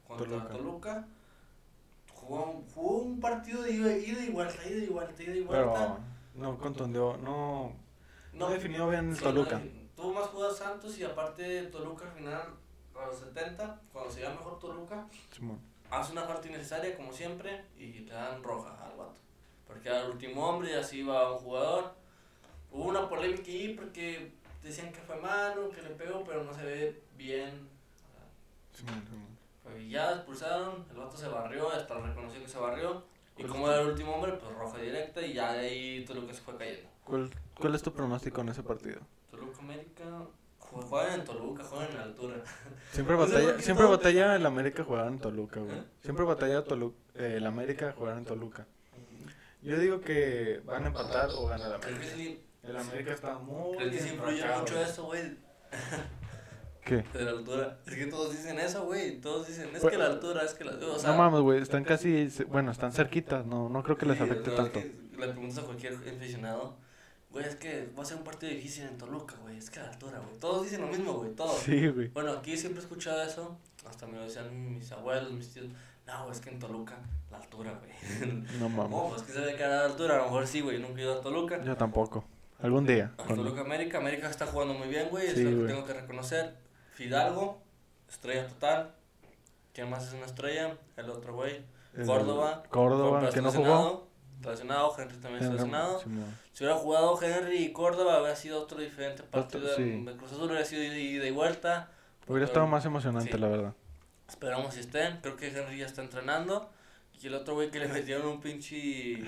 [0.06, 0.48] contra Toluca.
[0.48, 1.08] Toluca.
[2.14, 5.72] Jugó, un- jugó un partido de ida, y vuelta, ida y vuelta, ida y vuelta.
[5.72, 5.98] Pero
[6.34, 7.72] no contundió, no,
[8.32, 9.62] no No, definió bien el Toluca.
[9.94, 12.42] tuvo más jugadas Santos y aparte Toluca al final,
[13.00, 15.60] a los 70, cuando se iba mejor Toluca, Simón.
[15.90, 19.20] Hace una falta innecesaria como siempre y le dan roja al vato.
[19.66, 21.94] Porque al último hombre y así va un jugador.
[22.70, 24.32] Hubo una polémica ahí porque
[24.62, 27.68] decían que fue mano, que le pegó, pero no se ve bien.
[28.72, 29.02] Simón.
[29.62, 33.04] Pues ya expulsaron, el vato se barrió, hasta reconoció que se barrió.
[33.36, 36.32] Y ¿Cuál como era el último hombre, pues roja directa y ya de ahí Toluca
[36.32, 36.88] se fue cayendo.
[37.04, 39.00] ¿Cuál, ¿Cuál es tu pronóstico en ese partido?
[39.30, 40.04] Toluca América,
[40.82, 42.36] juegan en Toluca, juegan en altura.
[42.92, 45.82] Siempre batalla, siempre batalla el América jugar en Toluca, güey.
[46.02, 48.66] Siempre batalla Tolu- eh, el América jugar en Toluca.
[49.62, 52.40] Yo digo que van a empatar o ganar el América.
[52.62, 55.36] El América está muy creo que sí influye mucho eso, güey,
[56.84, 56.96] ¿Qué?
[57.12, 57.78] de la altura.
[57.86, 60.64] Es que todos dicen eso, güey, todos dicen, es Pues- que la altura, es que
[60.64, 64.06] la o sea, no mames, güey, están casi, bueno, están cerquitas, no, no creo que
[64.06, 64.80] les afecte tanto.
[64.80, 66.76] Le preguntas a cualquier aficionado,
[67.30, 69.88] güey, es que va a ser un partido difícil en Toluca, güey, es que la
[69.90, 70.38] altura, güey.
[70.38, 71.58] Todos dicen lo mismo, güey, todos.
[71.60, 72.08] Sí, güey.
[72.08, 73.56] Bueno, aquí siempre he escuchado eso,
[73.88, 75.66] hasta me lo decían mis abuelos, mis tíos.
[76.06, 76.96] No, es que en Toluca,
[77.30, 78.38] la altura, güey.
[78.58, 79.10] No No, mames.
[79.10, 80.78] pues que se ve que a la altura, a lo mejor sí, güey.
[80.78, 81.62] Nunca he ido a Toluca.
[81.64, 82.24] Yo tampoco.
[82.62, 83.12] Algún día.
[83.18, 85.26] A cuando- Toluca América, América está jugando muy bien, güey.
[85.34, 86.54] Sí, es lo que tengo que reconocer.
[86.94, 87.60] Fidalgo,
[88.08, 88.94] estrella total.
[89.74, 90.78] ¿Quién más es una estrella?
[90.96, 91.62] El otro güey.
[92.06, 92.62] Córdoba.
[92.70, 94.05] Córdoba, que no jugó.
[94.50, 96.00] Lesionado, Henry también está lesionado.
[96.52, 99.64] Si hubiera jugado Henry y Córdoba, hubiera sido otro diferente partido.
[99.64, 100.04] Otro, sí.
[100.06, 101.90] El Cruz Azul hubiera sido ida ida y vuelta.
[102.26, 103.38] Hubiera estado más emocionante, Sí.
[103.38, 103.74] la verdad.
[104.28, 105.18] Esperamos si estén.
[105.20, 106.70] Creo que Henry ya está entrenando.
[107.22, 109.22] Y el otro güey que le metieron un pinche.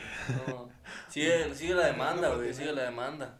[0.48, 0.68] No.
[1.08, 2.52] Sigue, sigue la demanda, güey.
[2.52, 3.38] Sigue la demanda.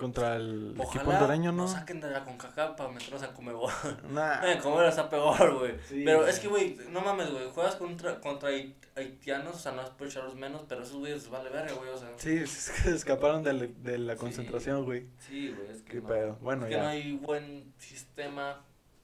[0.00, 1.62] Contra el equipo Ojalá hondureño, ¿no?
[1.64, 3.70] nos saquen de la CONCACAF para meternos a Comebol.
[4.10, 4.50] Nah.
[4.50, 5.74] Eh, Comebol está peor, güey.
[5.88, 6.30] Sí, pero güey.
[6.30, 7.50] es que, güey, no mames, güey.
[7.50, 11.28] Juegas contra, contra hait- haitianos, o sea, no es por echarlos menos, pero esos güeyes
[11.30, 11.90] vale verga, güey.
[11.90, 15.06] O sea, Sí, es que se escaparon de la, de la concentración, güey.
[15.18, 15.70] sí, güey.
[15.70, 16.08] Es que Qué no.
[16.08, 16.38] pedo.
[16.40, 16.82] Bueno, es que ya.
[16.82, 18.62] no hay buen sistema.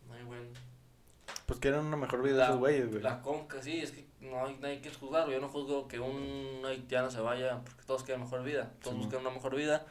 [0.09, 0.53] No hay buen.
[1.47, 3.03] Pues quieren una mejor vida La- esos güeyes, güey.
[3.03, 5.33] La conca, sí, es que no hay, hay que juzgarlo.
[5.33, 8.73] Yo no juzgo que un haitiano se vaya porque todos quieren mejor vida.
[8.83, 9.85] Todos Sí, buscan una mejor vida.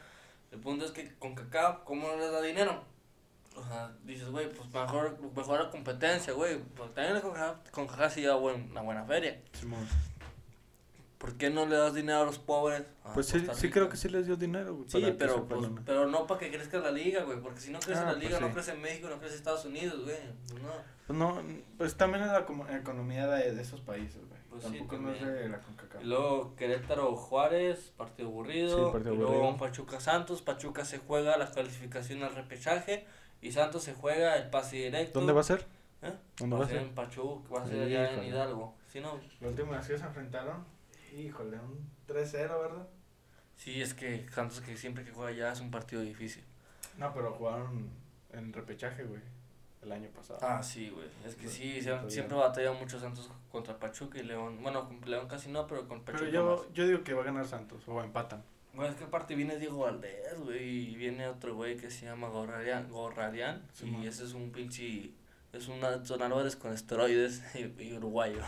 [0.52, 2.82] El punto es que con CACAF, ¿cómo no les da dinero?
[3.56, 6.58] O sea, dices, güey, pues mejor, mejor la competencia, güey.
[6.76, 7.20] Pues también
[7.70, 9.40] con CACAF sí da buen- una buena feria.
[9.52, 9.86] Simón.
[11.18, 12.82] ¿Por qué no le das dinero a los pobres?
[13.02, 14.88] a Pues sí, Costa sí creo que sí les dio dinero, güey.
[14.88, 17.40] Sí, pero, pues, pero no para que crezca la liga, güey.
[17.40, 18.52] Porque si no crece Ah, la pues liga, no sí.
[18.52, 20.16] crece México, no crece Estados Unidos, güey.
[20.50, 20.72] Pues no.
[21.06, 21.42] Pues no,
[21.78, 22.40] pues también es la
[22.76, 24.35] economía de, de esos países, güey.
[24.60, 25.38] Pues sí, Tampoco no es también.
[25.42, 26.02] de la CONCACAF.
[26.02, 28.86] Y luego Querétaro Juárez, partido aburrido.
[28.86, 29.56] Sí, partido y luego aburrido.
[29.58, 30.42] Pachuca Santos.
[30.42, 33.06] Pachuca se juega la calificación al repechaje.
[33.40, 35.18] Y Santos se juega el pase directo.
[35.20, 35.66] ¿Dónde va a ser?
[36.02, 36.12] ¿Eh?
[36.38, 38.24] ¿Dónde va a ser en Pachuca, va a ser allá en.
[38.24, 38.74] Hidalgo.
[38.88, 40.64] Si no, La última vez que se enfrentaron,
[41.16, 42.88] híjole, un 3-0, ¿verdad?
[43.56, 46.44] sí, es que Santos que siempre que juega allá es un partido difícil.
[46.98, 47.88] No, pero jugaron
[48.32, 49.20] en repechaje, güey,
[49.86, 50.38] el año pasado.
[50.42, 51.06] Ah, sí, güey.
[51.24, 54.58] Es que sí, Sí, sie- está siempre batalla mucho Santos contra Pachuca y León.
[54.62, 56.72] Bueno, con León casi no, pero con Pachuca pero yo, más.
[56.74, 58.42] yo digo que va a ganar Santos, o empatan.
[58.74, 62.28] Bueno, es que aparte viene Diego Valdés, güey, y viene otro güey que se llama
[62.28, 64.02] Gorrarian, Gorrarian Sí, y man.
[64.04, 65.12] ese es un pinche,
[65.54, 68.40] es una, son Álvarez con esteroides y, y uruguayo.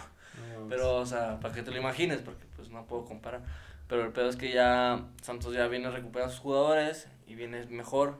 [0.59, 3.43] No, Pero, o sea, para que te lo imagines, porque pues no puedo comparar.
[3.89, 8.19] Pero el pedo es que ya Santos ya viene recuperando sus jugadores y viene mejor,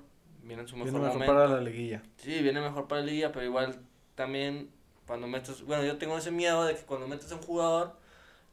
[0.49, 1.35] viene en su mejor, Viene mejor momento.
[1.35, 2.03] para la liguilla.
[2.17, 3.79] Sí, viene mejor para la liga, pero igual
[4.17, 4.71] también
[5.07, 7.97] cuando metes, bueno, yo tengo ese miedo de que cuando metes a un jugador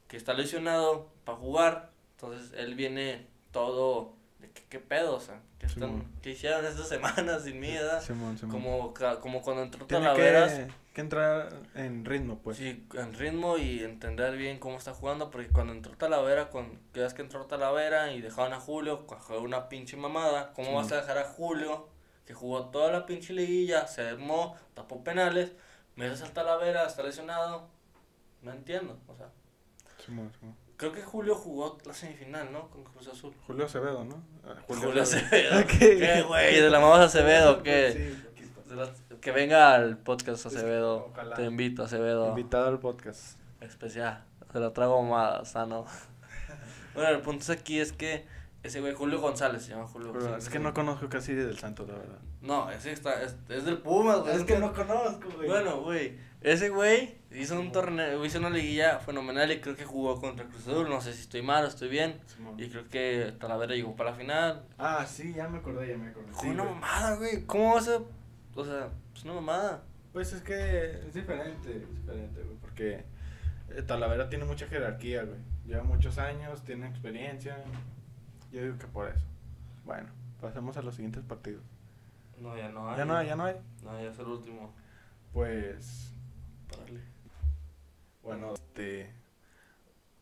[0.08, 5.40] que está lesionado para jugar, entonces él viene todo de que qué pedo, o sea,
[5.58, 6.04] ¿qué, están.
[6.22, 8.02] ¿qué hicieron estas semanas sin mí, edad?
[8.02, 8.52] Simón, Simón.
[8.52, 12.56] Como, como cuando entró Tiene Talaveras, que, que entrar en ritmo, pues.
[12.56, 17.12] sí, en ritmo y entender bien cómo está jugando, porque cuando entró Talavera, cuando creas
[17.12, 20.74] que entró Talavera y dejaban a Julio, fue una pinche mamada, ¿cómo Sí.
[20.74, 21.90] vas a dejar a Julio,
[22.24, 25.52] que jugó toda la pinche liguilla, se armó, tapó penales,
[25.96, 27.68] me al Talavera, está lesionado?
[28.40, 29.28] No entiendo, o sea,
[30.78, 32.70] creo que Julio jugó la semifinal, ¿no?
[32.70, 33.34] Con Cruz Azul.
[33.46, 34.22] Julio Acevedo, ¿no?
[34.46, 35.66] Ah, Julio, Acevedo.
[35.66, 35.98] ¿Qué?
[35.98, 36.58] ¿Qué, güey?
[36.58, 37.62] ¿De la mamá Acevedo?
[37.62, 38.16] ¿Qué?
[39.20, 41.06] Que venga al podcast Es que Acevedo.
[41.12, 41.36] ojalá.
[41.36, 42.28] Te invito, Acevedo.
[42.28, 43.38] Invitado al podcast.
[43.60, 44.24] Especial.
[44.52, 45.84] Se lo trago más sano.
[46.94, 48.26] bueno, el punto es aquí es que
[48.62, 50.44] ese güey, Julio González se llama Julio Pero González.
[50.44, 52.18] es que no conozco casi del Santos, la verdad.
[52.40, 54.44] No, ese está, es, es del Pumas, güey.
[54.44, 59.84] conozco, Bueno, güey, ese güey hizo un torneo, hizo una liguilla fenomenal y creo que
[59.84, 60.88] jugó contra Cruz Azul.
[60.88, 62.18] No sé si estoy mal o estoy bien.
[62.26, 62.58] Simón.
[62.58, 64.64] Y creo que Talavera llegó para la final.
[64.78, 66.32] Ah, sí, ya me acordé, ya me acordé.
[66.32, 66.74] Fue Sí, una güey.
[66.74, 67.44] mamada, güey.
[67.46, 68.00] ¿Cómo vas a.?
[68.56, 69.82] O sea, es una mamada.
[70.12, 73.04] Pues es que es diferente, es diferente, güey, porque
[73.70, 75.38] eh, Talavera tiene mucha jerarquía, güey.
[75.66, 77.58] Lleva muchos años, tiene experiencia.
[78.50, 79.26] Yo digo que por eso.
[79.84, 80.08] Bueno,
[80.40, 81.62] pasemos a los siguientes partidos.
[82.40, 82.96] No, ya no hay.
[82.96, 83.56] Ya no hay, ya no hay.
[83.82, 84.72] No, ya es el último.
[85.32, 86.12] Pues,
[86.70, 87.00] Párale.
[88.22, 89.10] bueno, este,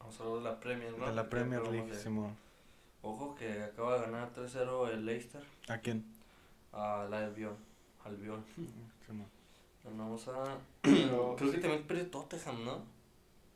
[0.01, 1.07] Vamos a hablar de la Premier, ¿no?
[1.07, 1.95] de la ¿Qué Premier League?
[1.95, 2.37] Simón.
[3.03, 6.05] Ojo que acaba de ganar 3-0 el Leicester ¿A quién?
[6.72, 7.55] a la Albion.
[8.05, 8.44] Albion.
[9.07, 9.26] Simón.
[9.82, 10.59] Ganamos a.
[10.82, 12.82] Pero, Creo que también perdió Tottenham, ¿no?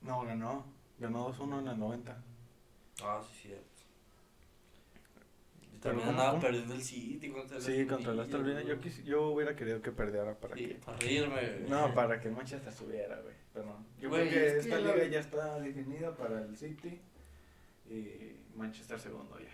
[0.02, 0.64] No, ganó.
[0.98, 2.22] Ganó 2-1 en el 90.
[3.02, 3.64] Ah, sí, cierto.
[5.72, 6.42] Y también ¿cómo- andaba cómo?
[6.42, 8.62] perdiendo el City contra el Sí, contra el Aston Villa.
[8.62, 10.74] Yo, quis- yo hubiera querido que perdiera para Sí, que...
[10.76, 11.40] para reírme.
[11.58, 11.70] güey.
[11.70, 13.34] No, para que el Manchester subiera, güey.
[13.54, 13.84] Pero no.
[14.00, 17.00] Yo Güey, creo que es que esta la- liga ya está definida para el City
[17.88, 19.48] y Manchester segundo ya.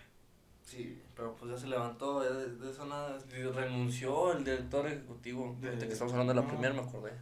[0.64, 3.18] Sí, pero pues ya se levantó, de, de eso nada.
[3.54, 5.56] Renunció el director ejecutivo.
[5.60, 6.48] De- que estamos hablando de la no.
[6.48, 7.12] Premier, me acordé.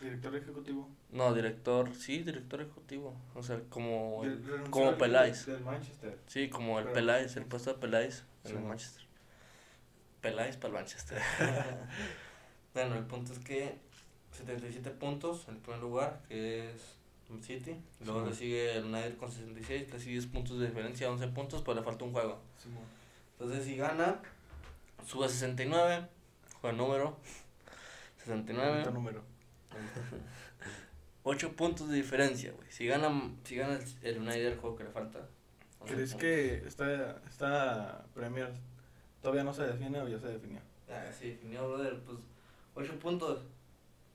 [0.00, 0.88] Director ejecutivo.
[1.10, 3.16] No, director, sí, director ejecutivo.
[3.34, 5.46] O sea, como, el- como Peláez.
[5.46, 6.18] Del Manchester.
[6.26, 8.62] Sí, como el Pero- Peláez, el puesto de Peláez en Sí, el.
[8.62, 9.04] Manchester.
[10.20, 11.18] Peláez para el Manchester.
[12.74, 13.78] bueno, el punto es que
[14.32, 17.03] 77 puntos en el primer lugar, que es el
[17.42, 17.76] City.
[18.04, 18.28] Luego Sí.
[18.30, 21.82] le sigue el United con 66, casi 10 puntos de diferencia, 11 puntos, pero le
[21.82, 22.38] falta un juego.
[23.32, 24.20] Entonces, si gana,
[25.06, 26.06] sube a 69,
[26.60, 27.16] juega número.
[28.18, 28.70] 69.
[28.72, 29.22] Bonito número.
[31.24, 32.70] 8 puntos de diferencia, güey.
[32.70, 33.10] Si gana,
[33.44, 35.20] si gana el- el United el juego que le falta.
[35.80, 38.52] 11 ¿Crees que esta, esta Premier
[39.22, 40.60] todavía no se define o ya se definió?
[40.90, 41.98] Ah, sí, definió, brother.
[42.04, 42.18] Pues
[42.74, 43.40] 8 puntos.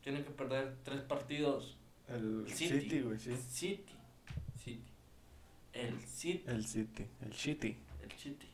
[0.04, 1.78] Tienen que perder 3 partidos.
[2.10, 2.80] El City.
[2.82, 3.36] City, güey, sí.
[3.36, 3.96] City.
[4.64, 4.84] City.
[5.74, 6.44] El City.
[6.48, 7.08] El City.
[7.22, 7.78] El City.
[8.02, 8.50] El City.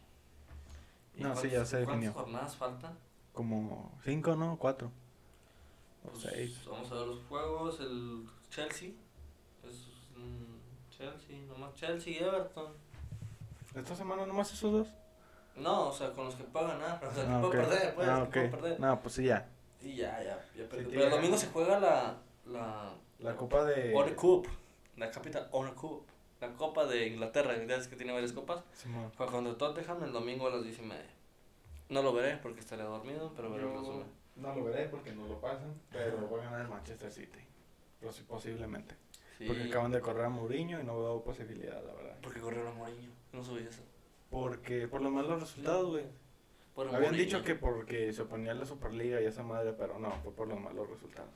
[1.18, 2.12] ¿Y No, sí, ya se definió.
[2.14, 2.97] ¿Cuántas jornadas faltan?
[3.34, 4.58] Como cinco, ¿no?
[4.58, 4.91] Cuatro.
[6.06, 6.60] O Pues, seis.
[6.70, 7.80] Vamos a ver los juegos.
[7.80, 8.89] El Chelsea.
[9.64, 12.74] Es, mm, Chelsea, nomás Chelsea y Everton.
[13.76, 14.88] ¿Esta semana nomás esos dos?
[15.56, 17.03] No, o sea, con los que pueda ganar.
[17.06, 18.08] O sea, que Ah, puedo perder, pues.
[18.10, 18.80] Ah, que puedo perder.
[18.80, 19.49] No, pues sí, ya.
[19.82, 20.64] Sí, ya, ya, ya.
[20.66, 22.18] Sí, Pero el domingo se juega la.
[22.45, 22.93] La.
[23.19, 23.93] La copa de...
[23.95, 24.47] Honor Cup.
[24.97, 26.03] La Capital Honor Cup.
[26.41, 27.53] La Copa de Inglaterra.
[27.65, 28.63] Ya es que tiene varias copas.
[28.73, 29.11] Simón.
[29.17, 31.09] Juega contra Tottenham el domingo a las 10 y media.
[31.89, 34.07] No lo veré porque estaré dormido, pero veré el resumen.
[34.35, 37.39] no lo veré porque no lo pasan, pero va a ganar el Manchester City.
[38.01, 38.95] Posi- Posiblemente.
[39.37, 39.45] Sí.
[39.47, 42.17] Porque acaban de correr a Mourinho y no veo posibilidad, la verdad.
[42.21, 43.11] Porque corrieron a Mourinho.
[43.33, 43.81] No subí eso.
[44.29, 46.05] Porque por los malos resultados, güey.
[46.77, 47.23] Habían Mourinho.
[47.23, 50.47] dicho que porque se oponía a la Superliga y esa madre, pero no, fue por
[50.47, 51.29] los malos resultados.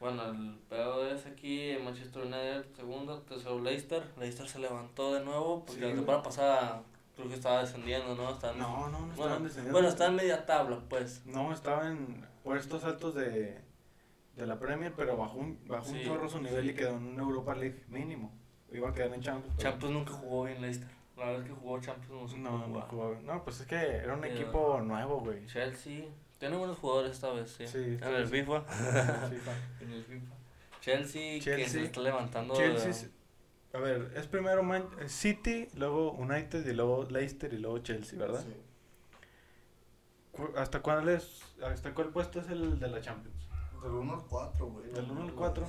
[0.00, 4.02] Bueno, el pedo es aquí en Manchester United, segundo, tercero Leicester.
[4.18, 6.82] Leicester se levantó de nuevo porque Sí, la temporada pasada
[7.14, 8.30] creo que estaba descendiendo, ¿no?
[8.30, 9.72] Estaban, No, no, no bueno, estaban descendiendo.
[9.72, 11.24] bueno, está en media tabla, pues.
[11.24, 13.58] No, estaba en puestos altos de,
[14.36, 17.22] de la Premier, pero bajó un, bajó un chorro su nivel y quedó en una
[17.22, 18.32] Europa League mínimo.
[18.70, 19.54] Iba a quedar en Champions.
[19.56, 20.90] pero- Champions nunca jugó bien Leicester.
[21.16, 23.18] La vez que jugó Champions no supo No, jugaba.
[23.22, 25.46] No, pues es que era un equipo nuevo, güey.
[25.46, 26.04] Chelsea,
[26.38, 27.66] tiene buenos jugadores esta vez, sí.
[27.66, 28.26] Sí, en el.
[28.26, 28.60] FIFA.
[29.30, 29.52] FIFA.
[29.80, 30.34] En el FIFA.
[30.80, 31.68] Chelsea, que Chelsea.
[31.68, 32.54] se está levantando.
[32.54, 33.08] Chelsea,
[33.72, 38.18] a ver, es primero Man- eh, City, luego United y luego Leicester y luego Chelsea,
[38.18, 38.42] ¿verdad?
[38.42, 38.54] Sí.
[40.56, 43.48] ¿Hasta cuál es, hasta cuál puesto es el de la Champions?
[43.82, 44.90] Del 1 al 4, güey.
[44.92, 45.66] Del 1 al 4.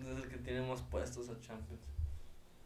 [0.00, 1.80] Es el que tiene más puestos a Champions.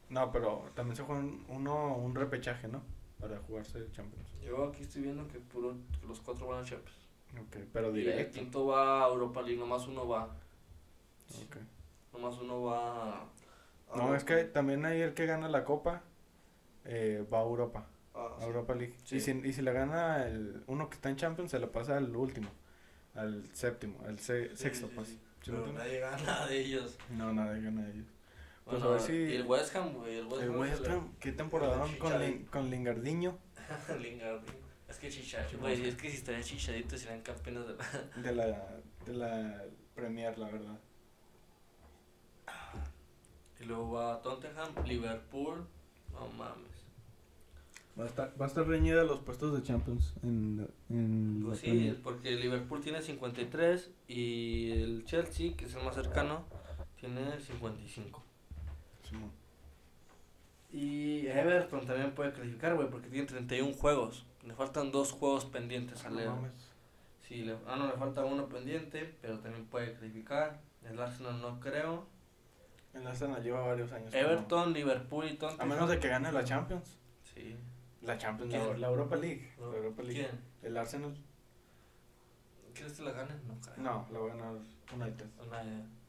[0.09, 2.83] No, pero también se juega un- uno, un repechaje, ¿no?
[3.21, 4.29] Para jugarse el Champions.
[4.43, 6.99] Yo aquí estoy viendo que puro, que los cuatro van a Champions.
[7.41, 8.39] Ok, pero Y el directo.
[8.39, 10.25] quinto va a Europa League, nomás uno va.
[11.45, 11.57] Ok.
[12.13, 13.21] Nomás uno va.
[13.21, 16.03] a- No, es que también ahí el que gana la copa
[16.85, 18.47] eh, va a Europa, Ah, a sí.
[18.47, 18.95] Europa League.
[19.05, 19.17] Sí.
[19.17, 21.97] Y, si, y si la gana el uno que está en Champions, se lo pasa
[21.99, 22.49] al último,
[23.15, 25.09] al séptimo, al se- Sí, sexto, pues.
[25.09, 25.21] sí.
[25.43, 25.85] ¿Sí me Pero entiendes?
[25.87, 26.47] nadie gana.
[26.47, 26.99] De ellos.
[27.11, 28.07] No, nada, gana ellos.
[28.65, 30.19] Pues Bueno, a ver si- y el West Ham, güey.
[30.19, 30.51] El West El.
[30.51, 32.13] West Ham, ¿qué temporada con.
[32.21, 33.39] Lin- con Lingardinho
[34.01, 34.43] Lingard.
[34.89, 35.59] Es que Chicharito.
[35.59, 38.23] Güey, es que si estarían chichaditos serían campeones de la.
[38.23, 39.65] de la, de la
[39.95, 40.79] Premier, la verdad?
[43.61, 45.67] Y luego va Tottenham, Liverpool.
[46.13, 46.69] No mames.
[47.99, 51.61] Va a estar, va a estar reñida los puestos de Champions en, en Pues la
[51.65, 52.03] sí, Premier.
[52.03, 56.45] porque Liverpool tiene 53 y el Chelsea, que es el más cercano,
[56.97, 58.25] tiene 55.
[59.03, 59.33] Simón.
[60.71, 64.27] Y Everton también puede calificar, güey, porque tiene 31 juegos.
[64.43, 66.51] Le faltan dos juegos pendientes al Everton.
[67.27, 70.61] Sí, le, ah, no, le falta uno pendiente, pero también puede calificar.
[70.83, 72.07] El Arsenal no creo.
[72.95, 74.13] El Arsenal lleva varios años.
[74.13, 74.19] no.
[74.19, 75.61] Everton, Liverpool y Tottenham.
[75.61, 76.97] A menos de que gane la Champions.
[77.35, 77.57] Sí.
[78.03, 79.53] La Champions, la, la Europa League.
[79.59, 79.71] No.
[79.71, 80.21] La Europa League.
[80.27, 80.41] ¿Quién?
[80.63, 81.15] El Arsenal.
[82.75, 83.35] ¿Crees que la gane?
[83.47, 83.77] No, creo.
[83.77, 84.55] No, la va a ganar
[84.95, 85.27] United.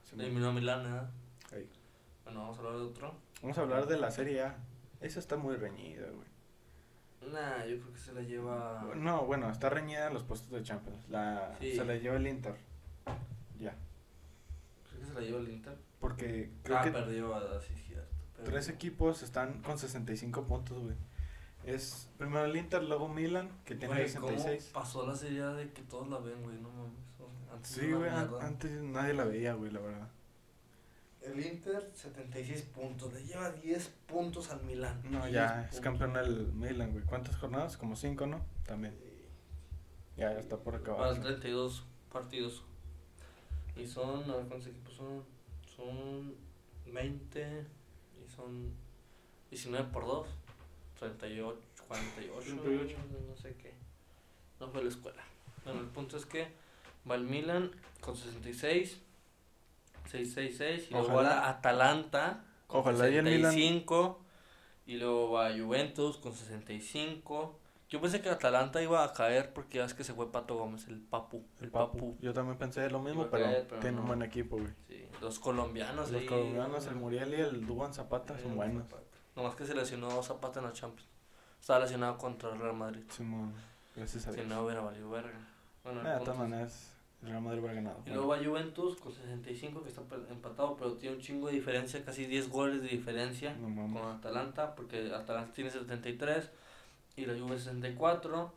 [0.03, 0.25] Simón.
[0.25, 1.11] Eliminó a Milán.
[1.51, 1.69] Ahí.
[2.23, 3.13] Bueno, vamos a hablar de otro.
[3.41, 4.57] Vamos a hablar de la Serie A.
[5.01, 6.27] Esa está muy reñida, güey.
[7.31, 8.89] Nah, yo creo que se la lleva.
[8.95, 11.07] No, bueno, está reñida en los puestos de Champions.
[11.09, 11.75] La, Sí.
[11.75, 12.55] Se la lleva el Inter.
[13.59, 13.75] Ya.
[14.89, 15.77] Creo que se la lleva el Inter.
[15.99, 18.07] Porque creo ah, que perdió, ah, sí, cierto.
[18.35, 18.51] perdió.
[18.51, 20.95] tres equipos están con 65 puntos, güey.
[21.65, 24.71] Es primero el Inter, luego Milan, que tiene Güey, ¿cómo 66.
[24.73, 26.57] pasó la serie de que todos la ven, güey?
[26.57, 26.93] No mames.
[27.51, 30.07] Antes Sí, güey, an- antes nadie la veía, güey, la verdad.
[31.21, 33.13] El Inter, 76 puntos.
[33.13, 35.01] Le lleva 10 puntos al Milán.
[35.09, 35.79] No, 10 ya, es puntos.
[35.81, 37.03] campeón el Milan, güey.
[37.03, 37.77] ¿Cuántas jornadas?
[37.77, 38.41] Como cinco, ¿no?
[38.65, 38.95] También.
[40.15, 41.21] Ya, ya está por Van acabar.
[41.21, 42.63] 32 partidos.
[43.75, 45.23] Y son, a ver cuántos equipos son.
[45.75, 46.35] Son
[46.91, 47.65] 20
[48.15, 48.73] y son
[49.49, 50.27] 19 por 2.
[50.99, 52.61] 38, 48.
[52.61, 52.97] 38.
[53.29, 53.73] No sé qué.
[54.59, 55.23] No fue la escuela.
[55.63, 56.47] Bueno, el punto es que
[57.09, 59.01] va el Milan con 66.
[60.09, 64.19] 666 y luego la Atalanta con Ojalá y el Milan- 65
[64.85, 69.85] y luego va Juventus con 65 Yo pensé que Atalanta iba a caer porque ya
[69.85, 71.43] es que se fue Pato Gómez, el Papu.
[71.59, 72.15] El Papu.
[72.21, 74.01] Yo también pensé lo mismo, a pero, caer, pero tiene no.
[74.03, 74.69] un buen equipo, güey.
[74.87, 76.11] Sí, los colombianos.
[76.11, 76.95] Los ahí, colombianos, el.
[76.95, 78.83] Muriel y el Duban Zapata son buenos.
[78.83, 79.03] Zapata.
[79.35, 81.09] Nomás que se lesionó Zapata en la Champions.
[81.59, 83.01] Estaba lesionado contra el Real Madrid.
[83.95, 85.39] Gracias a Si no hubiera valido verga.
[85.83, 88.01] Bueno, Eh, de todas maneras, el Real Madrid hubiera ganado.
[88.05, 92.03] Y luego va Juventus con 65 que está empatado, pero tiene un chingo de diferencia,
[92.03, 96.49] casi 10 goles de diferencia No con Atalanta, porque Atalanta tiene 73
[97.17, 98.53] y la Juve 64.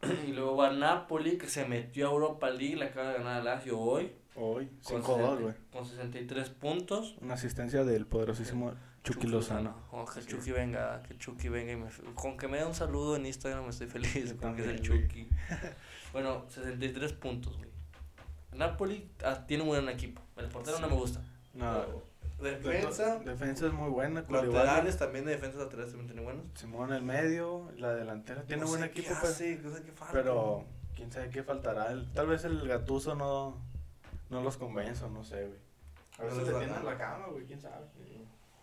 [0.26, 3.44] y luego va Napoli que se metió a Europa League, le acaba de ganar al
[3.44, 5.54] Lazio hoy Hoy, con, 5-2, 60 güey.
[5.72, 7.16] con 63 puntos.
[7.20, 8.72] Una asistencia del poderosísimo
[9.02, 9.74] Chucky Lozano.
[9.90, 13.16] Oh, que Chucky venga, que Chucky venga y me, con que me dé un saludo
[13.16, 14.80] en Instagram estoy feliz Yo porque es el.
[14.82, 15.28] Chucky.
[16.12, 17.69] bueno, 63 puntos, güey.
[18.52, 20.20] Napoli ah, tiene un buen equipo.
[20.36, 21.20] El portero no me gusta.
[21.54, 21.84] No,
[22.40, 23.18] Defensa.
[23.18, 24.24] defensa es muy buena.
[24.28, 26.44] Laterales también de defensa laterales también tienen buenos.
[26.54, 28.42] Simón el medio, la delantera.
[28.44, 30.12] Tiene No buen equipo, qué pero, hace, no sé qué falta.
[30.12, 30.64] pero
[30.96, 31.92] quién sabe qué faltará.
[31.92, 33.58] El- tal vez el gatuso no,
[34.30, 35.58] no los convence, o no sé, güey.
[36.18, 37.84] A veces se tienen la cama, güey, quién sabe.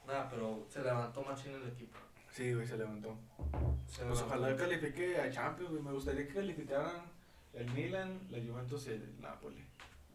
[0.08, 1.98] Nada, pero se levantó machín el equipo.
[2.32, 3.16] Sí, güey, se levantó.
[3.88, 4.26] Se Pues levantó.
[4.26, 5.84] ojalá califique a Champions, güey.
[5.84, 7.02] Me gustaría que calificaran
[7.54, 9.64] el Milan, la Juventus y el Napoli.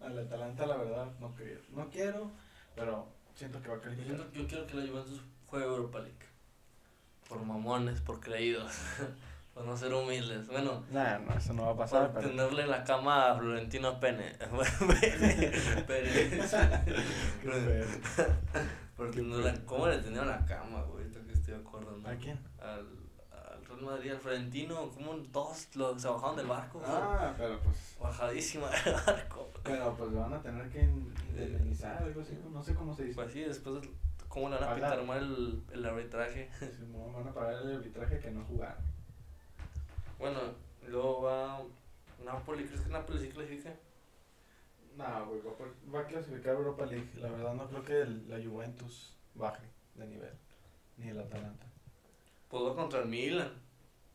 [0.04, 1.60] Al Atalanta, la verdad, no quiero.
[1.74, 2.30] No quiero,
[2.74, 4.16] pero siento que va a Yo, calificar.
[4.16, 6.16] siento- yo quiero que la Juventus juegue Europa League.
[7.28, 8.72] Por mamones, por creídos.
[9.54, 10.48] por no ser humildes.
[10.48, 12.30] Bueno, Nah, no, eso no va a pasar, por pero...
[12.30, 14.00] tenerle la cama a Florentino.
[14.00, 14.36] Pérez.
[15.86, 16.08] Pero-
[18.96, 21.04] Por tenerle- ¿Cómo le tenían la cama, güey?
[21.04, 22.08] Ahorita que estoy acordando.
[22.08, 22.38] ¿A quién?
[22.60, 22.86] Al
[23.72, 24.90] Real Madrid, al Florentino.
[24.90, 26.82] ¿Cómo dos lo, se bajaron del barco?
[26.84, 27.96] Ah, pero pues...
[28.00, 29.50] Bajadísima del barco.
[29.62, 33.14] Pero pues van a tener que indemnizar, algo así, no sé cómo se dice.
[33.14, 33.84] Pues sí, después,
[34.28, 36.50] ¿cómo le van a pintar mal el, el arbitraje?
[36.58, 38.82] Sí, no, van a pagar el arbitraje que no jugaron.
[40.18, 40.38] Bueno,
[40.88, 41.60] luego va
[42.24, 42.64] Napoli.
[42.64, 43.72] ¿Crees que Napoli sí clasifica?
[44.96, 47.10] No, güey, va, a- va a clasificar Europa League.
[47.16, 49.62] La verdad no creo que el- la Juventus baje
[49.94, 50.34] de nivel,
[50.98, 51.66] ni el Atalanta.
[52.52, 53.50] Pues va contra el Milan,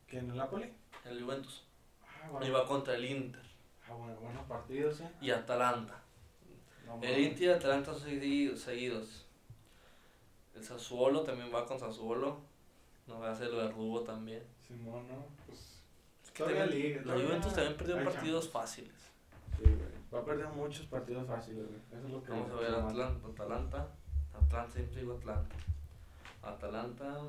[0.06, 0.72] ¿Quién, el Napoli?
[1.04, 1.64] el Juventus.
[2.04, 2.52] Ah, Y bueno.
[2.54, 3.42] va contra el Inter
[3.90, 5.10] Ah, bueno, buenos partidos, ¿eh?
[5.20, 6.00] y Atalanta.
[6.86, 7.18] No, El.
[7.18, 9.26] Inter y Atalanta seguidos.
[10.54, 12.38] El Sassuolo también va con Sassuolo.
[13.08, 14.44] No va a ser el Verdugo también.
[14.66, 15.24] Simón, ¿no?
[15.46, 15.82] Pues...
[16.22, 18.94] Es que Todavía también- liga, la Juventus también perdió partidos fáciles.
[19.56, 19.78] Sí, güey.
[20.14, 21.80] Va a perder muchos partidos fáciles, güey.
[21.90, 22.30] Eso es lo que...
[22.30, 22.88] Vamos a ver lo malo.
[23.04, 23.88] Atlanta, Atalanta.
[24.32, 25.56] Atlanta, siempre digo Atlanta.
[26.42, 27.22] Atalanta,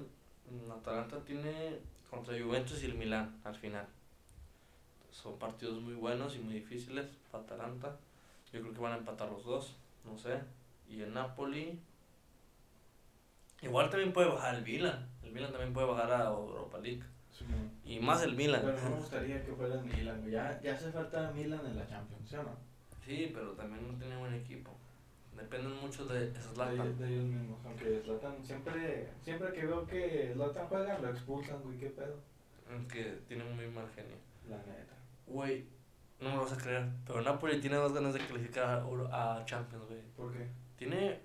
[0.71, 1.79] Atalanta tiene
[2.09, 3.85] contra Juventus y el Milán al final.
[5.11, 7.95] Son partidos muy buenos y muy difíciles para Atalanta.
[8.51, 9.75] Yo creo que van a empatar los dos,
[10.05, 10.39] no sé.
[10.87, 11.79] Y el Napoli.
[13.61, 15.07] Igual también puede bajar el Milan.
[15.23, 17.03] El Milan también puede bajar a Europa League.
[17.31, 17.71] Simón.
[17.83, 18.61] Y más el Milan.
[18.63, 20.29] Pero no me gustaría que fuera el Milan.
[20.29, 22.55] Ya, ya hace falta Milan en la Champions, ¿sí o no?
[23.05, 24.71] Sí, pero también no tiene buen equipo.
[25.39, 26.97] Dependen mucho de De, Zlatan.
[26.99, 27.59] de ellos mismos.
[27.65, 31.77] Aunque Zlatan, siempre, siempre que veo que Zlatan juega, lo expulsan, güey.
[31.77, 32.15] ¿Qué pedo?
[32.91, 34.15] Que tiene muy mal genio.
[34.49, 34.93] La neta.
[35.25, 35.65] Güey,
[36.19, 39.85] no me lo vas a creer, pero Napoli tiene más ganas de calificar a, Champions,
[39.87, 40.01] güey.
[40.15, 40.47] ¿Por qué?
[40.77, 41.19] Tiene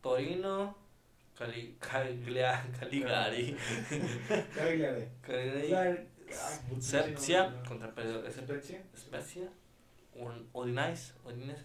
[0.00, 0.76] Torino,
[1.36, 3.56] Cali, Caglia- Caligari,
[4.54, 5.08] Cagliari.
[5.22, 8.82] Cagliari, Ah, Sepsia contra Spezia.
[8.94, 9.48] Spezia,
[10.52, 11.64] Udinese, Udinese.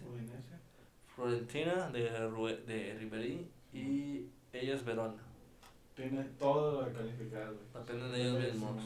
[1.14, 5.14] Florentina de, Rue- de Ribery y ellos Verona.
[5.94, 6.86] Tiene todo lo
[7.46, 7.84] güey.
[7.84, 8.82] Dependen de ellos mismos.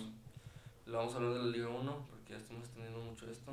[0.86, 3.52] Lo vamos a hablar de la Liga 1 porque ya estamos extendiendo mucho esto.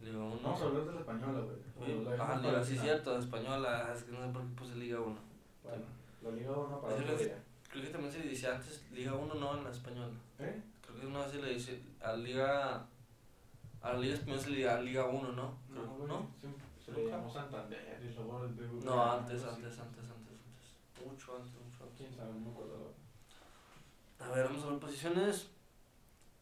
[0.00, 0.40] Liga 1.
[0.42, 2.04] Vamos a hablar de la española, güey.
[2.04, 5.16] La Ah, Liga, sí, cierto, española, es que no sé por qué puse Liga 1.
[5.62, 5.84] Bueno,
[6.22, 7.34] la Liga 1 para lo que-.
[7.70, 10.12] Creo que también se le dice antes Liga 1, no en la española.
[10.38, 10.60] ¿Eh?
[10.86, 12.86] Creo que vez se le dice a Liga.
[13.80, 15.54] A la Liga Española se le dice Liga 1, ¿no?
[15.70, 16.26] Creo- güey, ¿No?
[16.40, 16.46] sí,
[16.84, 19.78] Se le llamó Santander y luego el BBVA, No, antes, antes, antes,
[20.10, 21.06] antes, antes.
[21.06, 21.96] Mucho antes, mucho antes.
[21.98, 22.32] ¿Quién sabe?
[22.34, 22.92] No me acuerdo.
[24.20, 25.48] A ver, vamos a ver posiciones.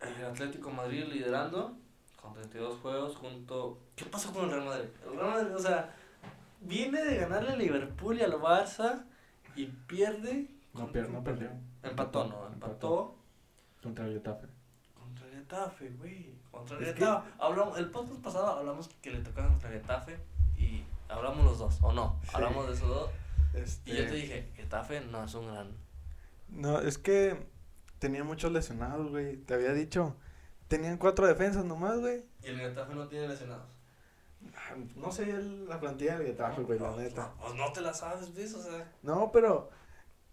[0.01, 1.77] El Atlético Madrid liderando
[2.21, 3.79] con 32 juegos junto...
[3.95, 4.89] ¿Qué pasó con el Real Madrid?
[5.05, 5.95] El Real Madrid, o sea,
[6.61, 9.05] viene de ganarle a Liverpool y al Barça
[9.55, 10.49] y pierde...
[10.75, 11.51] No, con- pier- no perdió.
[11.83, 13.15] Empató, no, empató
[13.83, 14.47] Contra el Getafe.
[15.53, 16.35] Getafe, güey.
[16.51, 17.31] Contra el Es que- Getafe.
[17.39, 20.19] Hablamos, el podcast pasado hablamos que le tocaba contra el Getafe
[20.57, 22.19] y hablamos los dos, ¿o no?
[22.23, 22.31] Sí.
[22.35, 23.11] Hablamos de esos dos.
[23.55, 23.91] Este...
[23.91, 25.69] Y yo te dije, Getafe no es un gran...
[26.49, 27.37] No, es que
[27.99, 29.37] tenía muchos lesionados, güey.
[29.37, 30.17] Te había dicho.
[30.69, 32.25] Tenían cuatro defensas nomás, güey.
[32.43, 33.69] Y el Getafe no tiene lesionados.
[34.57, 37.31] Ah, No sé el- la plantilla del Getafe, güey, la No, neta.
[37.41, 38.55] Pues no te la sabes, ¿ves?
[38.55, 38.91] O sea...
[39.03, 39.69] No, pero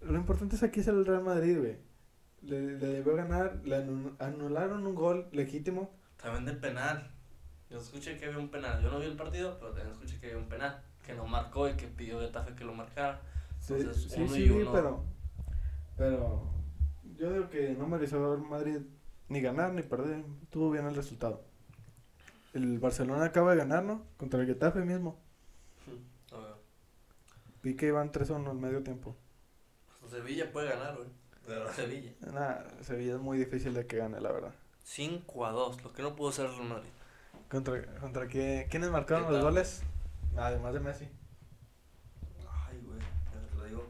[0.01, 1.77] lo importante es aquí es el Real Madrid, güey.
[2.41, 5.91] Le, le debió ganar, le anu- anularon un gol legítimo.
[6.21, 7.09] También del penal.
[7.69, 8.81] Yo escuché que había un penal.
[8.81, 10.81] Yo no vi el partido, pero también escuché que había un penal.
[11.05, 13.21] Que no marcó y que pidió Getafe que lo marcara.
[13.59, 14.71] Sí, Entonces, sí, uno sí y vi, uno.
[14.71, 15.03] pero,
[15.97, 16.43] pero
[17.17, 18.77] yo digo que no mereció Madrid
[19.27, 21.43] ni ganar ni perder, tuvo bien el resultado.
[22.53, 24.03] El Barcelona acaba de ganar, ¿no?
[24.17, 25.19] Contra el Getafe mismo.
[26.31, 26.55] Ver.
[27.61, 29.15] Vi que iban 3-1 en medio tiempo.
[30.09, 31.07] Sevilla puede ganar, güey.
[31.49, 32.11] Pero Sevilla.
[32.21, 34.53] Nada, Sevilla es muy difícil de que gane, la verdad.
[34.83, 36.89] 5 a 2, lo que no pudo hacer el Real Madrid.
[37.49, 38.67] ¿Contra, contra qué?
[38.69, 39.45] ¿Quiénes marcaron los Getafe.
[39.51, 39.83] goles?
[40.37, 41.09] Además de Messi.
[42.67, 43.87] Ay, güey, ya te lo digo.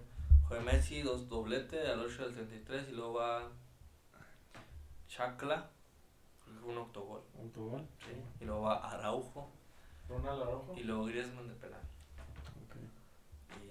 [0.48, 3.50] Fue Messi, dos doblete al 8 del 33 y luego va
[5.08, 5.70] Chacla,
[6.66, 7.22] un autogol.
[7.40, 7.86] ¿Autogol?
[8.00, 8.22] Sí.
[8.42, 9.52] Y luego va Araujo
[10.08, 10.74] Ronald Araujo.
[10.78, 11.82] y luego Griezmann de penal.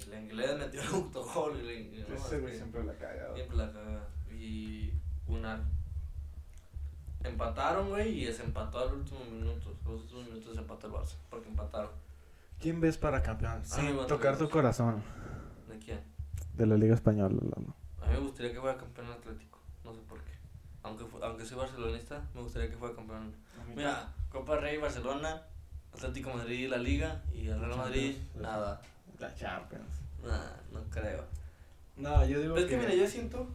[0.07, 2.07] Y el inglés metió el autogol y el inglés.
[2.15, 3.35] Ese güey siempre la caga.
[3.35, 4.09] Siempre la caga.
[4.33, 4.93] Y
[5.27, 5.65] una.
[7.25, 9.75] Empataron, güey, y desempató al último minuto.
[9.85, 11.91] Los últimos minutos se empató el Barça, porque empataron.
[12.61, 13.65] ¿Quién ves para campeón?
[13.65, 14.39] Sin me tocar gusta.
[14.45, 15.03] tu corazón.
[15.69, 16.01] ¿De quién?
[16.55, 17.75] De la Liga Española, Lalo.
[18.03, 20.33] A mí me gustaría que fuera campeón Atlético, no sé por qué.
[20.85, 23.35] Aunque, fu- aunque soy barcelonista, me gustaría que fuera campeón.
[23.77, 25.43] Mira, Copa Rey, Barcelona,
[25.93, 28.81] Atlético Madrid, la Liga y el Real Madrid, nada,
[29.19, 30.03] La Champions.
[30.23, 31.25] nada, no creo.
[31.97, 32.87] No, yo digo Pero es que, que...
[32.87, 33.49] mira, yo siento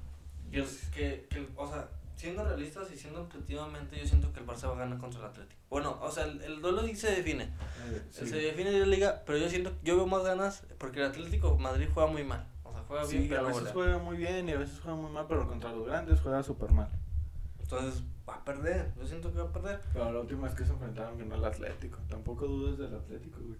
[0.51, 4.67] que, que, que, o sea, siendo realistas y siendo objetivamente, yo siento que el Barça
[4.67, 5.61] va a ganar contra el Atlético.
[5.69, 8.27] Bueno, o sea, el, el duelo sí se define, Eh, sí.
[8.27, 11.57] se define de la Liga, pero yo siento, yo veo más ganas porque el Atlético
[11.57, 12.45] Madrid juega muy mal.
[12.63, 14.79] O sea, juega bien, Sí, pero a no veces juega muy bien y a veces
[14.81, 16.89] juega muy mal, pero contra los grandes juega súper mal.
[17.59, 19.81] Entonces, va a perder, yo siento que va a perder.
[19.93, 21.97] Pero la última vez que se enfrentaron ganó el Atlético.
[22.09, 23.57] Tampoco dudes del Atlético, güey.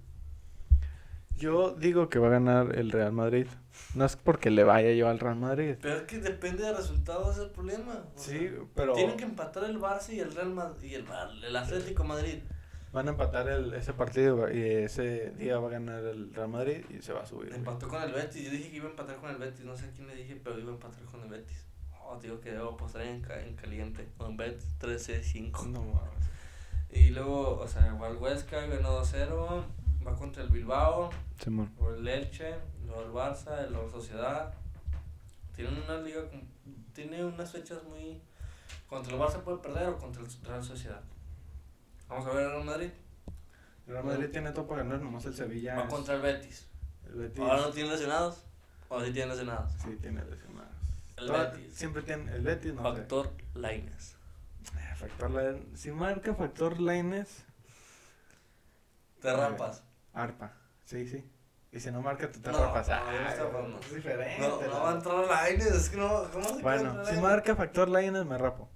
[1.43, 3.47] Yo digo que va a ganar el Real Madrid.
[3.95, 5.75] No es porque le vaya yo al Real Madrid.
[5.81, 8.05] Pero es que depende del resultado, ese es el problema.
[8.15, 11.05] o Sí, sea, pero Tienen que empatar el Barça y el Real Madrid y el,
[11.45, 12.39] el Atlético Madrid.
[12.93, 16.85] van a empatar el, ese partido y ese día va a ganar el Real Madrid
[16.89, 17.47] y se va a subir.
[17.47, 17.59] güey.
[17.59, 18.45] Empató con el Betis.
[18.45, 19.65] Yo dije que iba a empatar con el Betis.
[19.65, 21.65] No sé a quién le dije, pero iba a empatar con el Betis.
[22.05, 24.07] Oh, digo que debo apostar en, en caliente.
[24.17, 25.67] Con Betis 13-5.
[25.67, 26.29] No mames.
[26.91, 29.63] Y luego, o sea, el Huesca, ganó 2-0.
[30.05, 31.09] Va contra el Bilbao.
[31.41, 31.71] Simón.
[31.77, 32.55] Luego el Elche.
[32.85, 33.65] Luego el Barça.
[33.65, 34.53] El Real Sociedad.
[35.55, 36.27] Tienen una liga.
[36.29, 36.47] con-
[36.93, 38.21] Tiene unas fechas muy.
[38.87, 41.01] Contra el Barça puede perder o contra el Real Sociedad.
[42.07, 42.91] Vamos a ver el Real Madrid.
[43.87, 45.75] El Real Madrid tiene todo para ganar, nomás el Sevilla.
[45.75, 46.67] Va es- contra el Betis.
[47.07, 47.39] El Betis.
[47.39, 48.43] Ahora no tiene lesionados.
[48.89, 49.71] O sí tiene lesionados.
[49.83, 50.69] Sí, tiene lesionados.
[51.17, 51.73] El Toda- Betis.
[51.73, 52.31] Siempre tiene.
[52.31, 52.97] El Betis, no sé.
[52.99, 54.15] Factor Laines.
[54.77, 55.79] Eh, Factor Lainez.
[55.79, 57.43] Si marca Factor Lainez,
[59.21, 59.39] Te Ok.
[60.13, 60.53] Arpa.
[60.85, 61.23] Sí, sí.
[61.71, 64.39] Y si no marca, tú te No, no, yo no es diferente.
[64.47, 65.71] No, va a entrar Laines.
[65.71, 66.29] Es que no.
[66.31, 67.21] ¿Cómo se Bueno, si Lainez?
[67.21, 68.69] marca Factor Lainez, me rapo.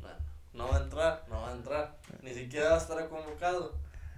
[0.00, 0.08] No,
[0.52, 1.24] no va a entrar.
[1.30, 1.96] No va a entrar.
[2.22, 3.74] Ni siquiera va a estar convocado.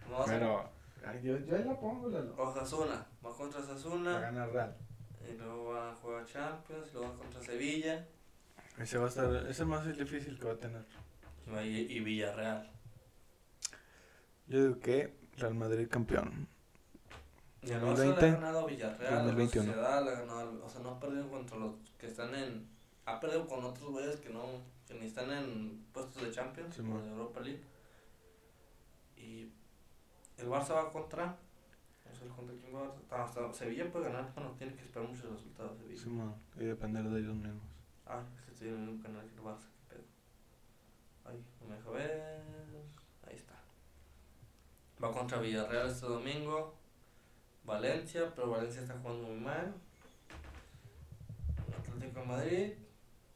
[0.09, 0.71] No va a ser- Pero,
[1.07, 2.35] ay, yo, yo ahí la pongo, Lalo.
[2.37, 3.07] Osasuna.
[3.25, 4.77] Va contra Va a ganar Real.
[5.29, 6.93] Y luego va a jugar Champions.
[6.93, 8.05] Luego va contra Sevilla.
[8.79, 10.85] Ese va a estar, ese es más difícil que va a tener.
[11.63, 12.69] Y- y Villarreal.
[14.49, 16.49] Yo digo que Real Madrid campeón.
[17.63, 19.15] Y el 2020, Barça le ha ganado Villarreal.
[19.27, 19.67] 2021.
[19.67, 20.41] La Sociedad le ha ganado.
[20.41, 22.69] al- O sea, no ha perdido contra los que están en.
[23.05, 24.45] Ha perdido con otros güeyes que no.
[24.87, 26.75] Que ni están en puestos de Champions.
[26.75, 27.03] Sí, o man.
[27.03, 27.63] de Europa League.
[29.17, 29.53] Y.
[30.39, 31.37] El Barça va contra.
[32.35, 32.95] Contra quién va.
[33.23, 34.33] Hasta, Sevilla puede ganar.
[34.35, 35.77] Bueno, tiene que esperar muchos resultados.
[35.79, 36.01] Sevilla.
[36.03, 37.63] Sí, man, y depender de ellos mismos.
[38.07, 39.67] Ah, es que estoy en el mismo canal que el Barça.
[39.89, 40.05] ¿Qué pedo?
[41.25, 42.43] Ay, no me deja ver.
[45.03, 46.75] Va contra Villarreal este domingo.
[47.65, 49.75] Valencia, pero Valencia está jugando muy mal.
[51.79, 52.73] Atlético de Madrid.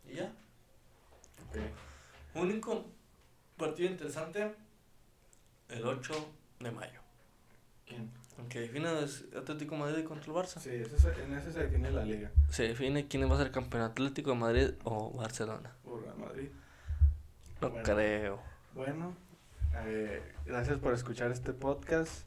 [0.08, 0.32] Y ya.
[2.34, 2.84] Único
[3.56, 4.54] partido interesante.
[5.68, 6.12] El 8
[6.60, 7.00] de mayo.
[7.86, 8.10] ¿Quién?
[8.38, 10.58] Aunque define es Atlético de Madrid contra el Barça.
[10.60, 12.30] Sí, ese se- en ese se define la liga.
[12.50, 15.72] Se define quién va a ser campeón, Atlético de Madrid o Barcelona.
[15.84, 16.48] Por Madrid.
[17.60, 17.84] No Bueno.
[17.84, 18.40] creo.
[18.74, 19.14] Bueno,
[19.86, 22.26] eh, gracias por escuchar este podcast.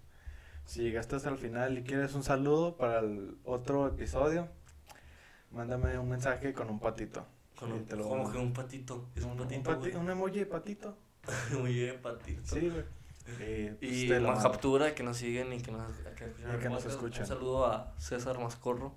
[0.65, 4.47] Si llegaste hasta el final y quieres un saludo para el otro episodio,
[5.51, 7.25] mándame un mensaje con un patito.
[7.59, 9.07] Con un, te lo- como que un patito.
[9.15, 9.71] Es un, un, patito.
[9.79, 10.97] pati- un emoji de patito.
[11.59, 12.41] Muy bien, patito.
[12.55, 12.83] Sí, güey.
[13.81, 14.51] Y, pues, más mando.
[14.51, 16.31] captura que nos siguen y que nos, que
[16.61, 17.21] que nos escuchan.
[17.23, 18.93] Un saludo a César Mascorro.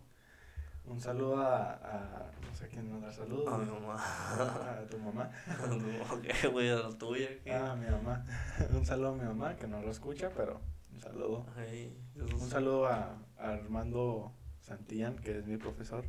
[0.88, 3.52] Un saludo a, a- no sé quién mandar saludos.
[3.52, 3.94] A mi mamá.
[3.96, 5.30] A tu mamá.
[6.22, 6.70] ¿Qué, güey?
[6.70, 7.28] A la tuya.
[7.44, 7.52] ¿qué?
[7.54, 8.24] Ah, mi mamá.
[8.70, 10.60] Un saludo a mi mamá que no lo escucha, pero
[10.92, 11.46] un saludo.
[11.56, 16.04] Ay, Un saludo a, a Armando Santillán, que es mi profesor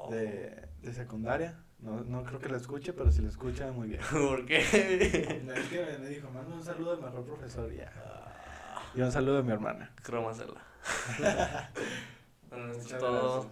[0.00, 0.10] Oh.
[0.10, 1.62] de, de secundaria.
[1.78, 4.00] No, no creo que la escuche, pero si la escucha, muy bien.
[4.10, 4.58] ¿Por qué?
[4.58, 7.92] Es que me dijo, manda un saludo al mejor profesor y ya.
[8.94, 9.92] Y un saludo de mi hermana.
[10.02, 10.60] Cromasela.
[12.50, 13.12] bueno, esto es todo.
[13.12, 13.46] gracias.